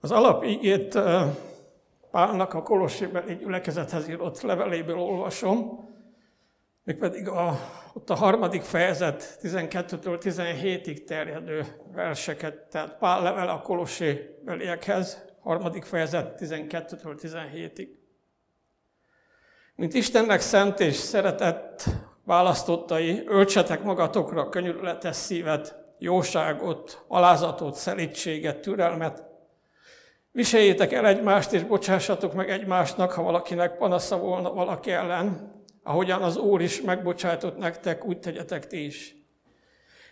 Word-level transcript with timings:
Az 0.00 0.10
alapigét 0.10 0.98
Pálnak 2.10 2.54
a 2.54 2.62
Kolossébeli 2.62 3.36
gyülekezethez 3.36 4.08
írott 4.08 4.40
leveléből 4.40 4.98
olvasom, 4.98 5.88
mégpedig 6.84 7.28
a, 7.28 7.58
ott 7.94 8.10
a 8.10 8.14
harmadik 8.14 8.62
fejezet 8.62 9.38
12-től 9.42 10.18
17-ig 10.20 11.04
terjedő 11.04 11.66
verseket, 11.92 12.68
tehát 12.70 12.98
Pál 12.98 13.22
level 13.22 13.48
a 13.48 13.60
Kolossébeliekhez, 13.60 15.24
harmadik 15.40 15.84
fejezet 15.84 16.38
12-től 16.40 17.18
17-ig. 17.22 17.88
Mint 19.74 19.94
Istennek 19.94 20.40
szent 20.40 20.80
és 20.80 20.94
szeretett 20.94 21.84
választottai, 22.24 23.22
öltsetek 23.26 23.82
magatokra 23.82 24.48
könyörületes 24.48 25.16
szívet, 25.16 25.76
jóságot, 25.98 27.04
alázatot, 27.08 27.74
szelítséget, 27.74 28.60
türelmet, 28.60 29.27
Viseljétek 30.38 30.92
el 30.92 31.06
egymást, 31.06 31.52
és 31.52 31.64
bocsássatok 31.64 32.34
meg 32.34 32.50
egymásnak, 32.50 33.12
ha 33.12 33.22
valakinek 33.22 33.76
panasza 33.76 34.18
volna 34.18 34.52
valaki 34.52 34.90
ellen, 34.90 35.50
ahogyan 35.82 36.22
az 36.22 36.36
Úr 36.36 36.60
is 36.60 36.80
megbocsájtott 36.80 37.56
nektek, 37.56 38.04
úgy 38.04 38.18
tegyetek 38.18 38.66
ti 38.66 38.84
is. 38.84 39.16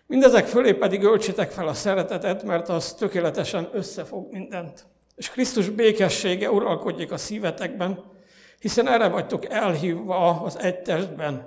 Mindezek 0.06 0.46
fölé 0.46 0.72
pedig 0.72 1.02
öltsétek 1.02 1.50
fel 1.50 1.68
a 1.68 1.74
szeretetet, 1.74 2.42
mert 2.42 2.68
az 2.68 2.94
tökéletesen 2.94 3.68
összefog 3.72 4.32
mindent. 4.32 4.86
És 5.16 5.30
Krisztus 5.30 5.68
békessége 5.68 6.50
uralkodjék 6.50 7.12
a 7.12 7.16
szívetekben, 7.16 8.04
hiszen 8.58 8.88
erre 8.88 9.08
vagytok 9.08 9.50
elhívva 9.50 10.40
az 10.40 10.58
egy 10.58 10.82
testben. 10.82 11.46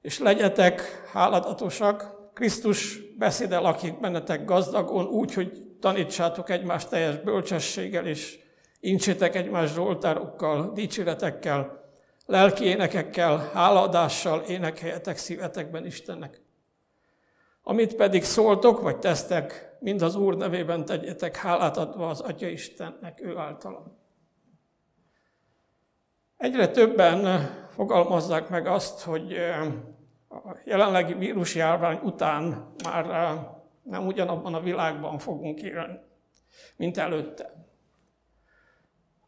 És 0.00 0.18
legyetek 0.18 1.02
háladatosak, 1.12 2.16
Krisztus 2.34 3.00
beszéde 3.18 3.58
lakik 3.58 4.00
bennetek 4.00 4.44
gazdagon, 4.44 5.06
úgy, 5.06 5.34
hogy 5.34 5.67
tanítsátok 5.80 6.50
egymást 6.50 6.88
teljes 6.88 7.16
bölcsességgel, 7.16 8.06
és 8.06 8.38
incsétek 8.80 9.34
egymás 9.34 9.72
zsoltárokkal, 9.72 10.72
dicséretekkel, 10.72 11.90
lelki 12.26 12.64
énekekkel, 12.64 13.50
hálaadással 13.52 14.40
énekeljetek 14.40 15.16
szívetekben 15.16 15.86
Istennek. 15.86 16.40
Amit 17.62 17.94
pedig 17.94 18.24
szóltok, 18.24 18.80
vagy 18.80 18.98
tesztek, 18.98 19.76
mind 19.80 20.02
az 20.02 20.14
Úr 20.14 20.36
nevében 20.36 20.84
tegyetek 20.84 21.36
hálát 21.36 21.76
adva 21.76 22.08
az 22.08 22.20
Atya 22.20 22.46
Istennek 22.46 23.20
ő 23.22 23.36
általam. 23.36 23.98
Egyre 26.36 26.68
többen 26.68 27.50
fogalmazzák 27.70 28.48
meg 28.48 28.66
azt, 28.66 29.02
hogy 29.02 29.32
a 30.28 30.56
jelenlegi 30.64 31.14
vírusjárvány 31.14 31.98
után 32.02 32.72
már 32.84 33.06
nem 33.88 34.06
ugyanabban 34.06 34.54
a 34.54 34.60
világban 34.60 35.18
fogunk 35.18 35.62
élni, 35.62 35.98
mint 36.76 36.98
előtte. 36.98 37.52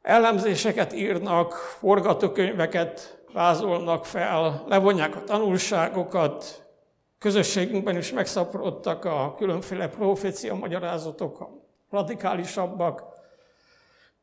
Elemzéseket 0.02 0.92
írnak, 0.92 1.52
forgatókönyveket 1.52 3.22
vázolnak 3.32 4.06
fel, 4.06 4.64
levonják 4.68 5.16
a 5.16 5.24
tanulságokat, 5.24 6.64
közösségünkben 7.18 7.96
is 7.96 8.12
megszaporodtak 8.12 9.04
a 9.04 9.34
különféle 9.36 9.88
profécia 9.88 10.54
magyarázatok, 10.54 11.40
a 11.40 11.50
radikálisabbak, 11.90 13.02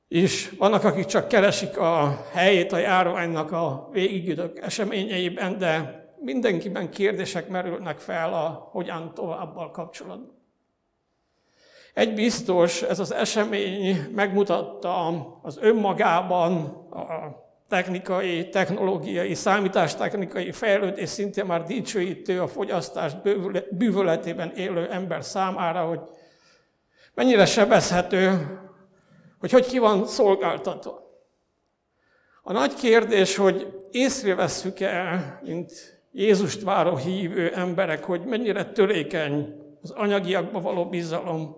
és 0.08 0.56
vannak, 0.58 0.84
akik 0.84 1.06
csak 1.06 1.28
keresik 1.28 1.78
a 1.78 2.26
helyét 2.34 2.72
a 2.72 2.78
járványnak 2.78 3.52
a 3.52 3.90
végigüdök 3.92 4.60
eseményeiben, 4.60 5.58
de 5.58 5.97
mindenkiben 6.20 6.90
kérdések 6.90 7.48
merülnek 7.48 8.00
fel 8.00 8.34
a 8.34 8.70
hogyan 8.72 9.14
továbbal 9.14 9.72
kapcsolatban. 9.72 10.36
Egy 11.94 12.14
biztos, 12.14 12.82
ez 12.82 13.00
az 13.00 13.14
esemény 13.14 14.12
megmutatta 14.16 15.08
az 15.42 15.58
önmagában 15.62 16.66
a 16.92 17.46
technikai, 17.68 18.50
technológiai, 18.50 19.34
számítástechnikai 19.34 20.52
fejlődés 20.52 21.10
szintén 21.10 21.46
már 21.46 21.64
dicsőítő 21.64 22.42
a 22.42 22.48
fogyasztás 22.48 23.12
bűvöletében 23.72 24.52
élő 24.56 24.92
ember 24.92 25.24
számára, 25.24 25.88
hogy 25.88 26.00
mennyire 27.14 27.46
sebezhető, 27.46 28.48
hogy 29.40 29.52
hogy 29.52 29.66
ki 29.66 29.78
van 29.78 30.08
szolgáltatva. 30.08 31.06
A 32.44 32.52
nagy 32.52 32.74
kérdés, 32.74 33.36
hogy 33.36 33.74
észrevesszük-e, 33.92 35.40
mint 35.44 35.97
Jézust 36.20 36.64
váró 36.64 36.96
hívő 36.96 37.52
emberek, 37.56 38.04
hogy 38.04 38.22
mennyire 38.26 38.66
törékeny 38.66 39.56
az 39.82 39.92
anyagiakba 39.92 40.62
való 40.62 40.86
bizalom, 40.86 41.56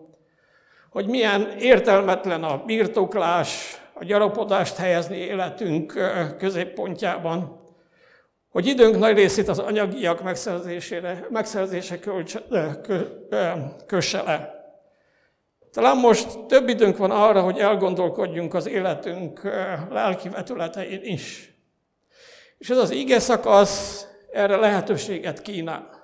hogy 0.90 1.08
milyen 1.08 1.58
értelmetlen 1.60 2.44
a 2.44 2.64
birtoklás, 2.66 3.82
a 3.94 4.04
gyarapodást 4.04 4.76
helyezni 4.76 5.18
életünk 5.18 5.94
középpontjában, 6.38 7.60
hogy 8.50 8.68
időnk 8.68 8.98
nagy 8.98 9.16
részét 9.16 9.48
az 9.48 9.60
anyagiak 9.60 10.24
megszerzésére, 10.24 11.28
megszerzése 11.30 12.00
kölcs, 12.00 12.36
kö, 12.82 13.02
kösse 13.86 14.22
le. 14.22 14.54
Talán 15.72 15.98
most 15.98 16.46
több 16.46 16.70
időnk 16.70 16.98
van 16.98 17.12
arra, 17.12 17.42
hogy 17.42 17.58
elgondolkodjunk 17.58 18.54
az 18.54 18.68
életünk 18.68 19.42
lelki 19.90 20.30
vetületein 20.30 21.02
is. 21.04 21.54
És 22.58 22.70
ez 22.70 22.78
az 22.78 22.92
ige 22.92 23.20
szakasz 23.20 24.09
erre 24.32 24.56
lehetőséget 24.56 25.42
kínál. 25.42 25.98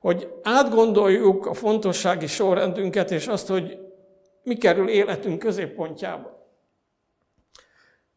Hogy 0.00 0.28
átgondoljuk 0.42 1.46
a 1.46 1.54
fontossági 1.54 2.26
sorrendünket, 2.26 3.10
és 3.10 3.26
azt, 3.26 3.48
hogy 3.48 3.78
mi 4.42 4.56
kerül 4.56 4.88
életünk 4.88 5.38
középpontjába. 5.38 6.40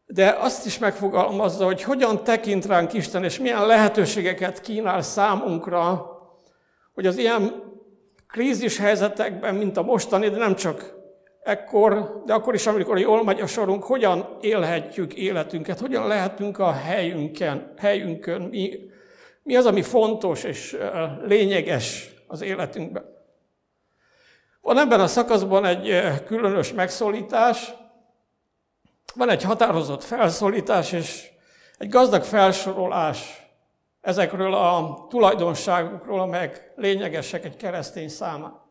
De 0.06 0.36
azt 0.40 0.66
is 0.66 0.78
megfogalmazza, 0.78 1.64
hogy 1.64 1.82
hogyan 1.82 2.24
tekint 2.24 2.66
ránk 2.66 2.92
Isten, 2.92 3.24
és 3.24 3.38
milyen 3.38 3.66
lehetőségeket 3.66 4.60
kínál 4.60 5.02
számunkra, 5.02 6.10
hogy 6.94 7.06
az 7.06 7.16
ilyen 7.16 7.62
krízis 8.28 8.78
helyzetekben, 8.78 9.54
mint 9.54 9.76
a 9.76 9.82
mostani, 9.82 10.28
de 10.28 10.36
nem 10.36 10.54
csak 10.54 10.94
ekkor, 11.42 12.22
de 12.24 12.34
akkor 12.34 12.54
is, 12.54 12.66
amikor 12.66 12.98
jól 12.98 13.24
megy 13.24 13.40
a 13.40 13.46
sorunk, 13.46 13.84
hogyan 13.84 14.36
élhetjük 14.40 15.14
életünket, 15.14 15.80
hogyan 15.80 16.06
lehetünk 16.06 16.58
a 16.58 16.72
helyünken, 16.72 17.72
helyünkön, 17.76 18.42
mi 18.42 18.78
mi 19.46 19.56
az, 19.56 19.66
ami 19.66 19.82
fontos 19.82 20.44
és 20.44 20.76
lényeges 21.22 22.10
az 22.26 22.40
életünkben? 22.40 23.04
Van 24.60 24.78
ebben 24.78 25.00
a 25.00 25.06
szakaszban 25.06 25.64
egy 25.64 26.22
különös 26.24 26.72
megszólítás, 26.72 27.74
van 29.14 29.28
egy 29.28 29.42
határozott 29.42 30.04
felszólítás 30.04 30.92
és 30.92 31.30
egy 31.78 31.88
gazdag 31.88 32.22
felsorolás 32.22 33.46
ezekről 34.00 34.54
a 34.54 35.06
tulajdonságokról, 35.08 36.20
amelyek 36.20 36.72
lényegesek 36.76 37.44
egy 37.44 37.56
keresztény 37.56 38.08
számára. 38.08 38.66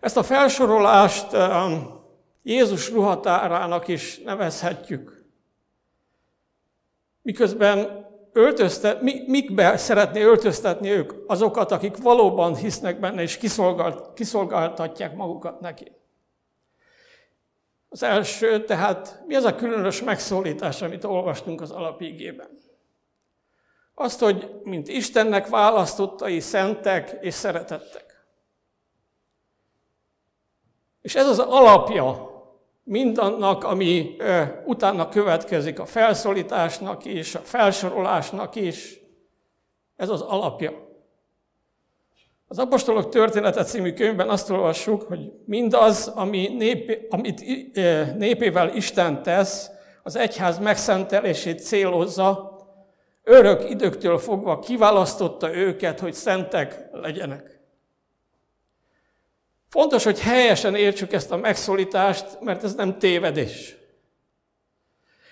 Ezt 0.00 0.16
a 0.16 0.22
felsorolást 0.22 1.36
Jézus 2.42 2.90
ruhatárának 2.90 3.88
is 3.88 4.18
nevezhetjük. 4.18 5.24
Miközben 7.22 8.06
öltöztet, 8.38 9.02
mikbe 9.26 9.76
szeretné 9.76 10.22
öltöztetni 10.22 10.90
ők 10.90 11.12
azokat, 11.26 11.72
akik 11.72 11.96
valóban 11.96 12.56
hisznek 12.56 13.00
benne, 13.00 13.22
és 13.22 13.36
kiszolgált, 13.36 14.12
kiszolgáltatják 14.14 15.14
magukat 15.14 15.60
neki. 15.60 15.92
Az 17.88 18.02
első, 18.02 18.64
tehát 18.64 19.22
mi 19.26 19.34
az 19.34 19.44
a 19.44 19.54
különös 19.54 20.02
megszólítás, 20.02 20.82
amit 20.82 21.04
olvastunk 21.04 21.60
az 21.60 21.70
alapígében? 21.70 22.48
Azt, 23.94 24.20
hogy 24.20 24.60
mint 24.62 24.88
Istennek 24.88 25.48
választottai, 25.48 26.40
szentek 26.40 27.16
és 27.20 27.34
szeretettek. 27.34 28.26
És 31.00 31.14
ez 31.14 31.26
az 31.26 31.38
alapja 31.38 32.27
mindannak, 32.88 33.64
ami 33.64 34.16
utána 34.64 35.08
következik, 35.08 35.78
a 35.78 35.86
felszólításnak 35.86 37.04
is, 37.04 37.34
a 37.34 37.38
felsorolásnak 37.38 38.54
is. 38.54 39.00
Ez 39.96 40.08
az 40.08 40.20
alapja. 40.20 40.86
Az 42.46 42.58
Apostolok 42.58 43.08
története 43.08 43.64
című 43.64 43.92
könyvben 43.92 44.28
azt 44.28 44.50
olvassuk, 44.50 45.02
hogy 45.02 45.32
mindaz, 45.44 46.06
ami 46.06 46.48
nép, 46.48 47.06
amit 47.10 47.44
népével 48.16 48.74
Isten 48.74 49.22
tesz, 49.22 49.70
az 50.02 50.16
egyház 50.16 50.58
megszentelését 50.58 51.58
célozza, 51.60 52.56
örök 53.22 53.70
időktől 53.70 54.18
fogva 54.18 54.58
kiválasztotta 54.58 55.54
őket, 55.54 56.00
hogy 56.00 56.14
szentek 56.14 56.88
legyenek. 56.92 57.57
Fontos, 59.68 60.04
hogy 60.04 60.20
helyesen 60.20 60.74
értsük 60.74 61.12
ezt 61.12 61.30
a 61.30 61.36
megszólítást, 61.36 62.40
mert 62.40 62.64
ez 62.64 62.74
nem 62.74 62.98
tévedés. 62.98 63.76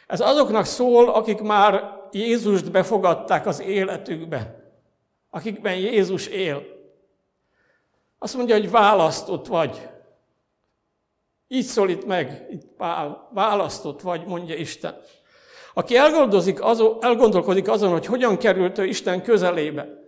Ez 0.06 0.20
azoknak 0.20 0.64
szól, 0.64 1.08
akik 1.08 1.40
már 1.40 1.94
Jézust 2.10 2.70
befogadták 2.70 3.46
az 3.46 3.60
életükbe, 3.60 4.64
akikben 5.30 5.74
Jézus 5.74 6.26
él. 6.26 6.62
Azt 8.18 8.36
mondja, 8.36 8.54
hogy 8.54 8.70
választott 8.70 9.46
vagy. 9.46 9.88
Így 11.48 11.64
szólít 11.64 12.06
meg, 12.06 12.46
itt 12.50 12.66
Pál, 12.76 13.28
választott 13.32 14.00
vagy, 14.00 14.26
mondja 14.26 14.54
Isten. 14.54 15.00
Aki 15.74 15.96
elgondolkozik 15.96 17.68
azon, 17.68 17.90
hogy 17.90 18.06
hogyan 18.06 18.38
került 18.38 18.78
ő 18.78 18.84
Isten 18.84 19.22
közelébe, 19.22 20.05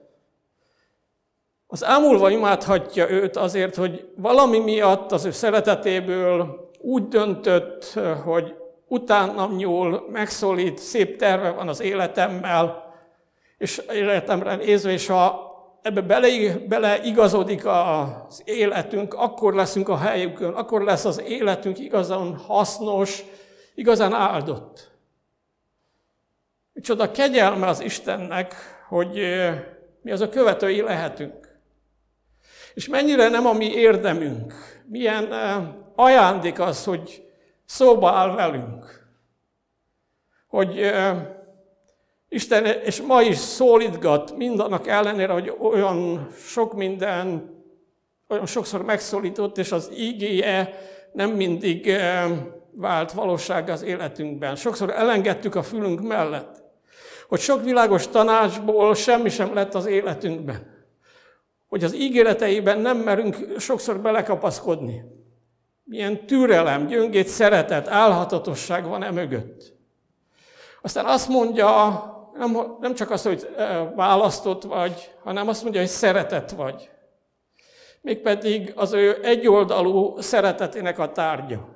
az 1.70 1.84
ámulva 1.84 2.30
imádhatja 2.30 3.10
őt 3.10 3.36
azért, 3.36 3.74
hogy 3.76 4.08
valami 4.16 4.58
miatt 4.58 5.12
az 5.12 5.24
ő 5.24 5.30
szeretetéből 5.30 6.70
úgy 6.80 7.08
döntött, 7.08 7.98
hogy 8.24 8.54
utánam 8.86 9.56
nyúl, 9.56 10.08
megszólít, 10.12 10.78
szép 10.78 11.18
terve 11.18 11.50
van 11.50 11.68
az 11.68 11.80
életemmel, 11.80 12.94
és 13.58 13.82
életemre 13.92 14.56
nézve, 14.56 14.90
és 14.90 15.06
ha 15.06 15.46
ebbe 15.82 16.00
bele, 16.00 16.58
beleigazodik 16.68 17.66
az 17.66 18.42
életünk, 18.44 19.14
akkor 19.14 19.54
leszünk 19.54 19.88
a 19.88 19.96
helyükön, 19.96 20.52
akkor 20.52 20.82
lesz 20.82 21.04
az 21.04 21.20
életünk 21.20 21.78
igazán 21.78 22.36
hasznos, 22.36 23.24
igazán 23.74 24.12
áldott. 24.12 24.90
Micsoda 26.72 27.10
kegyelme 27.10 27.66
az 27.66 27.80
Istennek, 27.80 28.54
hogy 28.88 29.20
mi 30.02 30.10
az 30.10 30.20
a 30.20 30.28
követői 30.28 30.80
lehetünk. 30.80 31.47
És 32.78 32.88
mennyire 32.88 33.28
nem 33.28 33.46
a 33.46 33.52
mi 33.52 33.72
érdemünk, 33.72 34.54
milyen 34.86 35.32
ajándék 35.94 36.60
az, 36.60 36.84
hogy 36.84 37.22
szóba 37.64 38.10
áll 38.10 38.34
velünk. 38.34 39.08
Hogy 40.48 40.90
Isten, 42.28 42.64
és 42.64 43.00
ma 43.00 43.22
is 43.22 43.36
szólítgat 43.36 44.36
mindannak 44.36 44.86
ellenére, 44.86 45.32
hogy 45.32 45.54
olyan 45.60 46.28
sok 46.36 46.74
minden, 46.74 47.50
olyan 48.28 48.46
sokszor 48.46 48.82
megszólított, 48.82 49.58
és 49.58 49.72
az 49.72 49.90
ígéje 49.96 50.78
nem 51.12 51.30
mindig 51.30 51.96
vált 52.72 53.12
valóság 53.12 53.68
az 53.68 53.82
életünkben. 53.82 54.56
Sokszor 54.56 54.90
elengedtük 54.90 55.54
a 55.54 55.62
fülünk 55.62 56.00
mellett, 56.00 56.62
hogy 57.28 57.40
sok 57.40 57.64
világos 57.64 58.08
tanácsból 58.08 58.94
semmi 58.94 59.28
sem 59.28 59.54
lett 59.54 59.74
az 59.74 59.86
életünkben. 59.86 60.77
Hogy 61.68 61.84
az 61.84 61.94
ígéreteiben 61.94 62.78
nem 62.78 62.96
merünk 62.96 63.36
sokszor 63.58 64.00
belekapaszkodni. 64.00 65.04
Milyen 65.84 66.26
türelem, 66.26 66.86
gyöngét 66.86 67.26
szeretet, 67.26 67.88
álhatatosság 67.88 68.86
van 68.86 69.02
e 69.02 69.10
mögött. 69.10 69.72
Aztán 70.82 71.04
azt 71.04 71.28
mondja, 71.28 71.68
nem, 72.34 72.58
nem 72.80 72.94
csak 72.94 73.10
azt, 73.10 73.26
hogy 73.26 73.48
választott 73.94 74.62
vagy, 74.62 75.14
hanem 75.22 75.48
azt 75.48 75.62
mondja, 75.62 75.80
hogy 75.80 75.90
szeretet 75.90 76.50
vagy. 76.50 76.90
Mégpedig 78.00 78.72
az 78.76 78.92
ő 78.92 79.18
egyoldalú 79.22 80.20
szeretetének 80.20 80.98
a 80.98 81.12
tárgya. 81.12 81.68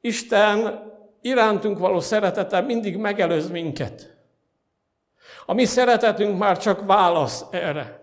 Isten 0.00 0.82
irántunk 1.20 1.78
való 1.78 2.00
szeretete 2.00 2.60
mindig 2.60 2.96
megelőz 2.96 3.50
minket. 3.50 4.16
A 5.46 5.52
mi 5.54 5.64
szeretetünk 5.64 6.38
már 6.38 6.58
csak 6.58 6.86
válasz 6.86 7.44
erre. 7.50 7.95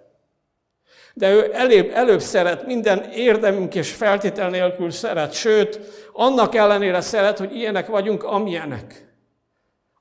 De 1.13 1.31
ő 1.31 1.51
előbb, 1.54 1.92
előbb 1.94 2.21
szeret, 2.21 2.65
minden 2.65 3.04
érdemünk 3.12 3.75
és 3.75 3.92
feltétel 3.92 4.50
nélkül 4.50 4.92
szeret, 4.92 5.33
sőt, 5.33 5.80
annak 6.13 6.56
ellenére 6.56 7.01
szeret, 7.01 7.38
hogy 7.38 7.56
ilyenek 7.56 7.88
vagyunk, 7.88 8.24
amilyenek. 8.24 9.15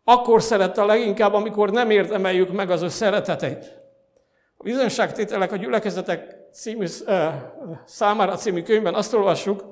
Akkor 0.05 0.43
szeret 0.43 0.79
a 0.79 0.87
leginkább, 0.87 1.35
amikor 1.35 1.71
nem 1.71 1.91
érdemeljük 1.91 2.53
meg 2.53 2.71
az 2.71 2.83
ő 2.83 2.89
szereteteit. 2.89 3.81
A 4.57 4.63
bizonyságtételek 4.63 5.53
a 5.53 5.57
gyülekezetek 5.57 6.37
című, 6.53 6.87
számára 7.85 8.35
című 8.35 8.63
könyvben 8.63 8.95
azt 8.95 9.15
olvassuk, 9.15 9.65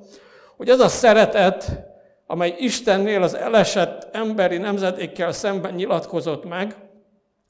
hogy 0.56 0.68
az 0.68 0.80
a 0.80 0.88
szeretet, 0.88 1.88
amely 2.26 2.54
Istennél 2.58 3.22
az 3.22 3.34
elesett 3.34 4.08
emberi 4.12 4.56
nemzedékkel 4.56 5.32
szemben 5.32 5.74
nyilatkozott 5.74 6.44
meg, 6.48 6.76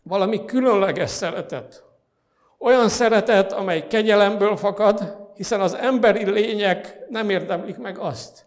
valami 0.02 0.44
különleges 0.44 1.10
szeretet. 1.10 1.84
Olyan 2.62 2.88
szeretet, 2.88 3.52
amely 3.52 3.86
kegyelemből 3.86 4.56
fakad, 4.56 5.16
hiszen 5.34 5.60
az 5.60 5.74
emberi 5.74 6.30
lények 6.30 6.98
nem 7.08 7.30
érdemlik 7.30 7.76
meg 7.76 7.98
azt. 7.98 8.44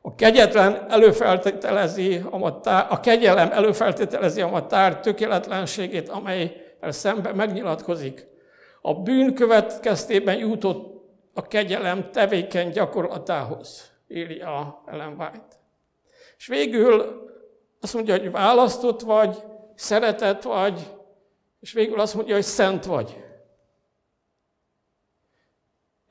A 0.00 0.14
kegyetlen 0.14 0.86
előfeltételezi 0.88 2.22
a, 2.30 2.60
tár, 2.60 2.86
a 2.90 3.00
kegyelem 3.00 3.50
előfeltételezi 3.52 4.40
a 4.40 4.66
tár 4.66 5.00
tökéletlenségét, 5.00 6.08
amely 6.08 6.74
szemben 6.80 7.34
megnyilatkozik. 7.34 8.26
A 8.80 8.94
bűn 8.94 9.34
következtében 9.34 10.36
jutott 10.36 11.02
a 11.34 11.42
kegyelem 11.42 12.10
tevékeny 12.10 12.70
gyakorlatához, 12.70 13.90
írja 14.08 14.82
Ellen 14.86 15.14
White. 15.18 15.56
És 16.38 16.46
végül 16.46 17.22
azt 17.80 17.94
mondja, 17.94 18.18
hogy 18.18 18.30
választott 18.30 19.00
vagy, 19.00 19.42
szeretett 19.74 20.42
vagy, 20.42 20.90
és 21.60 21.72
végül 21.72 22.00
azt 22.00 22.14
mondja, 22.14 22.34
hogy 22.34 22.44
szent 22.44 22.84
vagy. 22.84 23.21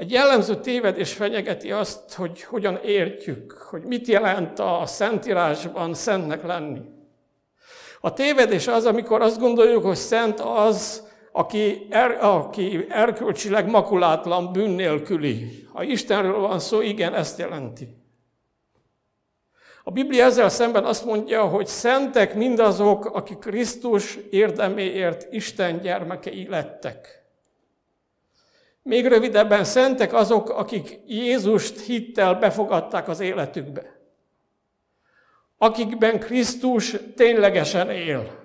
Egy 0.02 0.12
jellemző 0.12 0.56
tévedés 0.56 1.14
fenyegeti 1.14 1.72
azt, 1.72 2.14
hogy 2.14 2.44
hogyan 2.44 2.80
értjük, 2.84 3.52
hogy 3.52 3.84
mit 3.84 4.08
jelent 4.08 4.60
a 4.60 4.84
Szentírásban 4.86 5.94
szentnek 5.94 6.44
lenni. 6.44 6.82
A 8.00 8.14
tévedés 8.14 8.68
az, 8.68 8.86
amikor 8.86 9.22
azt 9.22 9.40
gondoljuk, 9.40 9.86
hogy 9.86 9.96
szent 9.96 10.40
az, 10.40 11.08
aki, 11.32 11.88
er, 11.90 12.18
aki 12.22 12.86
erkölcsileg 12.90 13.70
makulátlan, 13.70 14.52
bűn 14.52 14.70
nélküli. 14.70 15.68
Ha 15.74 15.84
Istenről 15.84 16.40
van 16.40 16.60
szó, 16.60 16.82
igen, 16.82 17.14
ezt 17.14 17.40
jelenti. 17.40 17.88
A 19.84 19.92
Biblia 19.92 20.26
ezzel 20.26 20.50
szemben 20.50 20.86
azt 20.86 21.06
mondja, 21.06 21.46
hogy 21.46 21.68
szentek 21.68 22.36
mindazok, 22.36 23.06
akik 23.06 23.38
Krisztus 23.38 24.16
érdeméért 24.30 25.34
Isten 25.34 25.80
gyermekei 25.82 26.48
lettek. 26.50 27.21
Még 28.84 29.08
rövidebben 29.08 29.64
szentek 29.64 30.14
azok, 30.14 30.50
akik 30.50 31.00
Jézust 31.06 31.80
hittel 31.80 32.36
befogadták 32.36 33.08
az 33.08 33.20
életükbe. 33.20 34.00
Akikben 35.58 36.20
Krisztus 36.20 36.96
ténylegesen 37.16 37.90
él. 37.90 38.40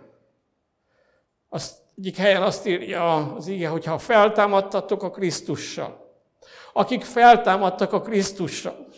Azt 1.49 1.79
egyik 1.99 2.17
helyen 2.17 2.43
azt 2.43 2.67
írja 2.67 3.35
az 3.35 3.47
ige, 3.47 3.69
hogy 3.69 3.85
ha 3.85 3.99
feltámadtatok 3.99 5.03
a 5.03 5.11
Krisztussal. 5.11 6.15
Akik 6.73 7.05
feltámadtak 7.05 7.93
a 7.93 8.01
Krisztussal, 8.01 8.89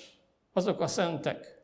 azok 0.52 0.80
a 0.80 0.86
szentek. 0.86 1.57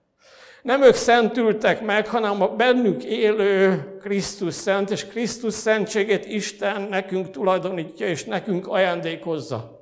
Nem 0.64 0.82
ők 0.82 0.94
szentültek 0.94 1.82
meg, 1.82 2.08
hanem 2.08 2.42
a 2.42 2.48
bennük 2.48 3.04
élő 3.04 3.84
Krisztus 4.00 4.54
szent, 4.54 4.90
és 4.90 5.06
Krisztus 5.06 5.54
szentségét 5.54 6.26
Isten 6.26 6.82
nekünk 6.82 7.30
tulajdonítja, 7.30 8.06
és 8.06 8.24
nekünk 8.24 8.68
ajándékozza. 8.68 9.80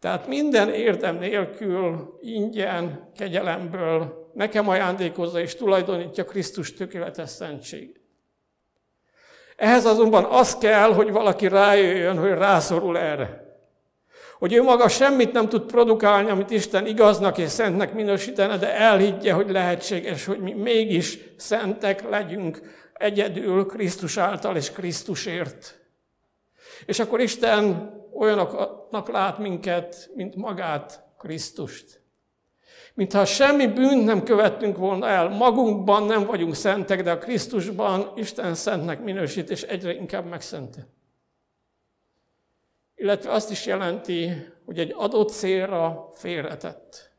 Tehát 0.00 0.26
minden 0.26 0.72
érdem 0.74 1.18
nélkül, 1.18 2.18
ingyen, 2.20 3.10
kegyelemből 3.16 4.30
nekem 4.34 4.68
ajándékozza 4.68 5.40
és 5.40 5.54
tulajdonítja 5.54 6.24
Krisztus 6.24 6.74
tökéletes 6.74 7.30
szentségét. 7.30 8.00
Ehhez 9.56 9.84
azonban 9.84 10.24
az 10.24 10.58
kell, 10.58 10.92
hogy 10.92 11.10
valaki 11.10 11.48
rájöjjön, 11.48 12.18
hogy 12.18 12.30
rászorul 12.30 12.98
erre 12.98 13.47
hogy 14.38 14.52
ő 14.52 14.62
maga 14.62 14.88
semmit 14.88 15.32
nem 15.32 15.48
tud 15.48 15.62
produkálni, 15.62 16.30
amit 16.30 16.50
Isten 16.50 16.86
igaznak 16.86 17.38
és 17.38 17.48
szentnek 17.48 17.94
minősítene, 17.94 18.56
de 18.56 18.74
elhiggye, 18.74 19.32
hogy 19.32 19.50
lehetséges, 19.50 20.24
hogy 20.24 20.38
mi 20.38 20.52
mégis 20.52 21.18
szentek 21.36 22.08
legyünk 22.08 22.60
egyedül 22.92 23.66
Krisztus 23.66 24.16
által 24.16 24.56
és 24.56 24.70
Krisztusért. 24.70 25.80
És 26.86 26.98
akkor 26.98 27.20
Isten 27.20 27.92
olyanoknak 28.14 29.08
lát 29.08 29.38
minket, 29.38 30.10
mint 30.14 30.34
magát, 30.34 31.02
Krisztust. 31.18 32.00
Mintha 32.94 33.24
semmi 33.24 33.66
bűnt 33.66 34.04
nem 34.04 34.22
követtünk 34.22 34.76
volna 34.76 35.08
el, 35.08 35.28
magunkban 35.28 36.02
nem 36.02 36.24
vagyunk 36.24 36.54
szentek, 36.54 37.02
de 37.02 37.10
a 37.10 37.18
Krisztusban 37.18 38.12
Isten 38.16 38.54
szentnek 38.54 39.02
minősít, 39.02 39.50
és 39.50 39.62
egyre 39.62 39.94
inkább 39.94 40.28
megszentett 40.28 40.97
illetve 42.98 43.30
azt 43.30 43.50
is 43.50 43.66
jelenti, 43.66 44.30
hogy 44.64 44.78
egy 44.78 44.92
adott 44.96 45.30
célra 45.30 46.08
félretett. 46.12 47.10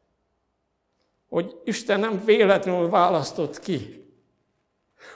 Hogy 1.29 1.55
Isten 1.63 1.99
nem 1.99 2.25
véletlenül 2.25 2.89
választott 2.89 3.59
ki. 3.59 4.07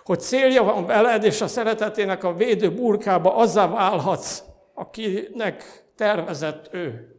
Hogy 0.03 0.19
célja 0.19 0.63
van 0.63 0.85
veled, 0.85 1.23
és 1.23 1.41
a 1.41 1.47
szeretetének 1.47 2.23
a 2.23 2.33
védő 2.33 2.73
burkába 2.73 3.35
azzá 3.35 3.67
válhatsz, 3.67 4.43
akinek 4.73 5.85
tervezett 5.95 6.73
ő. 6.73 7.15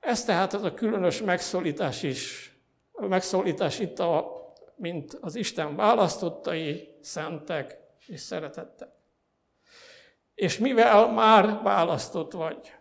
Ez 0.00 0.24
tehát 0.24 0.52
az 0.52 0.62
a 0.62 0.74
különös 0.74 1.22
megszólítás 1.22 2.02
is, 2.02 2.52
a 2.92 3.06
megszólítás 3.06 3.78
itt, 3.78 3.98
a, 3.98 4.38
mint 4.76 5.18
az 5.20 5.34
Isten 5.34 5.76
választottai, 5.76 6.88
szentek 7.00 7.78
és 8.06 8.20
szeretettek 8.20 8.99
és 10.40 10.58
mivel 10.58 11.12
már 11.12 11.62
választott 11.62 12.32
vagy. 12.32 12.74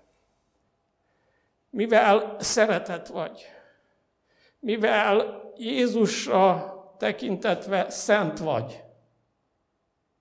mivel 1.70 2.36
szeretet 2.40 3.08
vagy, 3.08 3.46
mivel 4.60 5.42
Jézusra 5.56 6.74
tekintetve 6.98 7.90
szent 7.90 8.40
vagy. 8.40 8.84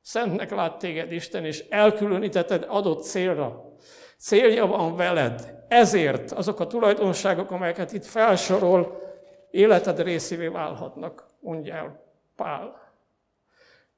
Szentnek 0.02 0.50
lát 0.50 0.78
téged 0.78 1.12
Isten, 1.12 1.44
és 1.44 1.64
elkülönítetted 1.68 2.64
adott 2.68 3.02
célra. 3.02 3.72
Célja 4.16 4.66
van 4.66 4.96
veled. 4.96 5.64
Ezért 5.68 6.32
azok 6.32 6.60
a 6.60 6.66
tulajdonságok, 6.66 7.50
amelyeket 7.50 7.92
itt 7.92 8.04
felsorol, 8.04 9.02
életed 9.50 10.00
részévé 10.02 10.46
válhatnak, 10.46 11.26
mondja 11.40 11.74
el 11.74 12.04
Pál. 12.36 12.92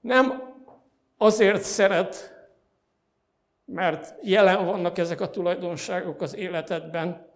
Nem 0.01 0.55
azért 1.17 1.63
szeret, 1.63 2.40
mert 3.73 4.15
jelen 4.23 4.67
vannak 4.67 4.99
ezek 4.99 5.21
a 5.21 5.31
tulajdonságok 5.31 6.21
az 6.21 6.37
életedben. 6.37 7.29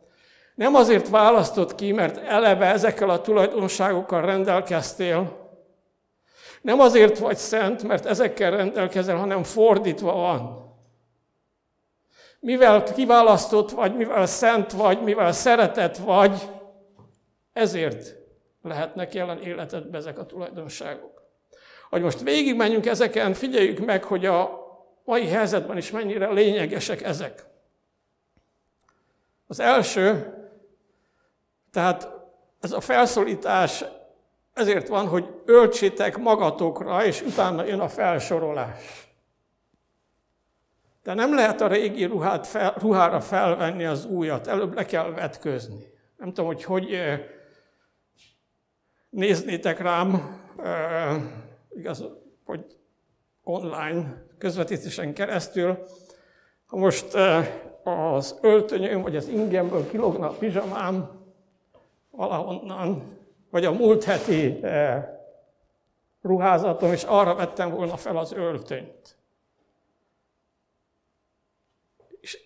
Nem 0.54 0.74
azért 0.74 1.08
választott 1.08 1.74
ki, 1.74 1.92
mert 1.92 2.16
eleve 2.16 2.66
ezekkel 2.66 3.10
a 3.10 3.20
tulajdonságokkal 3.20 4.20
rendelkeztél, 4.20 5.42
nem 6.62 6.80
azért 6.80 7.18
vagy 7.18 7.36
szent, 7.36 7.82
mert 7.82 8.06
ezekkel 8.06 8.50
rendelkezel, 8.50 9.16
hanem 9.16 9.42
fordítva 9.42 10.12
van. 10.12 10.72
Mivel 12.40 12.82
kiválasztott 12.82 13.70
vagy, 13.70 13.96
mivel 13.96 14.26
szent 14.26 14.72
vagy, 14.72 15.02
mivel 15.02 15.32
szeretet 15.32 15.98
vagy, 15.98 16.50
ezért 17.52 18.14
lehetnek 18.62 19.14
jelen 19.14 19.42
életedben 19.42 20.00
ezek 20.00 20.18
a 20.18 20.26
tulajdonságok. 20.26 21.22
Hogy 21.90 22.02
most 22.02 22.20
végigmenjünk 22.20 22.86
ezeken, 22.86 23.34
figyeljük 23.34 23.78
meg, 23.78 24.04
hogy 24.04 24.26
a 24.26 24.63
mai 25.04 25.26
helyzetben 25.26 25.76
is 25.76 25.90
mennyire 25.90 26.30
lényegesek 26.30 27.02
ezek. 27.02 27.46
Az 29.46 29.60
első, 29.60 30.34
tehát 31.70 32.08
ez 32.60 32.72
a 32.72 32.80
felszólítás 32.80 33.84
ezért 34.52 34.88
van, 34.88 35.08
hogy 35.08 35.42
öltsétek 35.44 36.16
magatokra, 36.18 37.04
és 37.04 37.22
utána 37.22 37.64
jön 37.64 37.80
a 37.80 37.88
felsorolás. 37.88 39.08
De 41.02 41.14
nem 41.14 41.34
lehet 41.34 41.60
a 41.60 41.66
régi 41.66 42.04
ruhát 42.04 42.46
fel, 42.46 42.74
ruhára 42.78 43.20
felvenni 43.20 43.84
az 43.84 44.04
újat, 44.04 44.46
előbb 44.46 44.74
le 44.74 44.84
kell 44.84 45.10
vetközni. 45.10 45.92
Nem 46.16 46.28
tudom, 46.28 46.46
hogy 46.46 46.64
hogy 46.64 46.98
néznétek 49.10 49.80
rám, 49.80 50.40
igaz, 51.70 52.04
hogy 52.44 52.76
online 53.42 54.23
közvetítésen 54.44 55.14
keresztül, 55.14 55.78
ha 56.66 56.76
most 56.76 57.14
az 57.82 58.38
öltönyöm 58.40 59.02
vagy 59.02 59.16
az 59.16 59.28
ingemből 59.28 59.90
kilogna 59.90 60.28
a 60.28 60.32
pizsamám 60.32 61.10
valahonnan, 62.10 63.18
vagy 63.50 63.64
a 63.64 63.72
múlt 63.72 64.04
heti 64.04 64.60
ruházatom, 66.22 66.92
és 66.92 67.02
arra 67.02 67.34
vettem 67.34 67.70
volna 67.70 67.96
fel 67.96 68.16
az 68.16 68.32
öltönyt. 68.32 69.16
És 72.20 72.38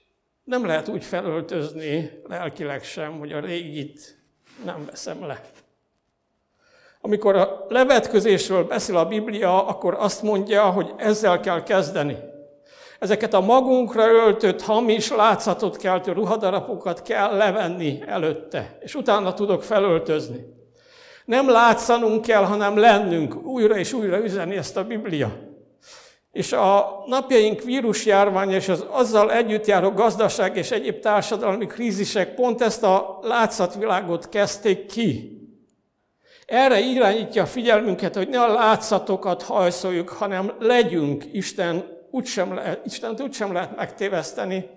nem 0.44 0.66
lehet 0.66 0.88
úgy 0.88 1.04
felöltözni 1.04 2.20
lelkileg 2.24 2.82
sem, 2.82 3.18
hogy 3.18 3.32
a 3.32 3.40
régit 3.40 4.22
nem 4.64 4.84
veszem 4.84 5.26
le. 5.26 5.50
Amikor 7.08 7.36
a 7.36 7.66
levetközésről 7.68 8.64
beszél 8.64 8.96
a 8.96 9.04
Biblia, 9.04 9.66
akkor 9.66 9.96
azt 9.98 10.22
mondja, 10.22 10.62
hogy 10.62 10.92
ezzel 10.96 11.40
kell 11.40 11.62
kezdeni. 11.62 12.16
Ezeket 12.98 13.34
a 13.34 13.40
magunkra 13.40 14.10
öltött, 14.10 14.62
hamis, 14.62 15.10
látszatot 15.10 15.76
keltő 15.76 16.12
ruhadarapokat 16.12 17.02
kell 17.02 17.36
levenni 17.36 18.02
előtte, 18.06 18.78
és 18.80 18.94
utána 18.94 19.34
tudok 19.34 19.62
felöltözni. 19.62 20.46
Nem 21.24 21.50
látszanunk 21.50 22.22
kell, 22.22 22.44
hanem 22.44 22.78
lennünk. 22.78 23.46
Újra 23.46 23.76
és 23.76 23.92
újra 23.92 24.24
üzeni 24.24 24.56
ezt 24.56 24.76
a 24.76 24.84
Biblia. 24.84 25.30
És 26.32 26.52
a 26.52 27.02
napjaink 27.06 27.62
vírusjárvány 27.62 28.50
és 28.50 28.68
az 28.68 28.84
azzal 28.90 29.32
együtt 29.32 29.66
járó 29.66 29.90
gazdaság 29.90 30.56
és 30.56 30.70
egyéb 30.70 30.98
társadalmi 30.98 31.66
krízisek 31.66 32.34
pont 32.34 32.60
ezt 32.60 32.82
a 32.82 33.18
látszatvilágot 33.22 34.28
kezdték 34.28 34.86
ki. 34.86 35.37
Erre 36.48 36.80
irányítja 36.80 37.42
a 37.42 37.46
figyelmünket, 37.46 38.14
hogy 38.14 38.28
ne 38.28 38.42
a 38.42 38.52
látszatokat 38.52 39.42
hajszoljuk, 39.42 40.08
hanem 40.08 40.52
legyünk 40.58 41.24
Isten, 41.32 41.84
úgysem 42.10 42.54
lehet, 42.54 42.86
Istent 42.86 43.20
úgysem 43.20 43.52
lehet 43.52 43.76
megtéveszteni. 43.76 44.68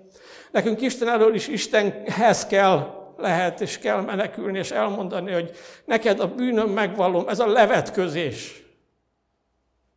Nekünk 0.51 0.81
Isten 0.81 1.07
elől 1.07 1.35
is 1.35 1.47
Istenhez 1.47 2.45
kell 2.45 2.99
lehet 3.17 3.61
és 3.61 3.77
kell 3.77 4.01
menekülni, 4.01 4.57
és 4.57 4.71
elmondani, 4.71 5.31
hogy 5.31 5.51
neked 5.85 6.19
a 6.19 6.27
bűnöm 6.27 6.69
megvallom, 6.69 7.27
ez 7.27 7.39
a 7.39 7.47
levetközés. 7.47 8.63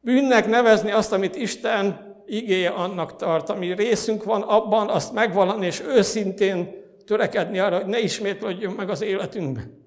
Bűnnek 0.01 0.49
nevezni 0.49 0.91
azt, 0.91 1.13
amit 1.13 1.37
Isten 1.37 2.15
igéje 2.27 2.69
annak 2.69 3.17
tart, 3.17 3.51
ami 3.51 3.75
részünk 3.75 4.25
van 4.25 4.43
abban, 4.43 4.89
azt 4.89 5.13
megvallani, 5.13 5.67
és 5.67 5.83
őszintén 5.87 6.75
törekedni 7.07 7.59
arra, 7.59 7.77
hogy 7.77 7.87
ne 7.87 7.99
ismétlődjön 7.99 8.73
meg 8.73 8.91
az 8.91 9.03
életünkben. 9.03 9.84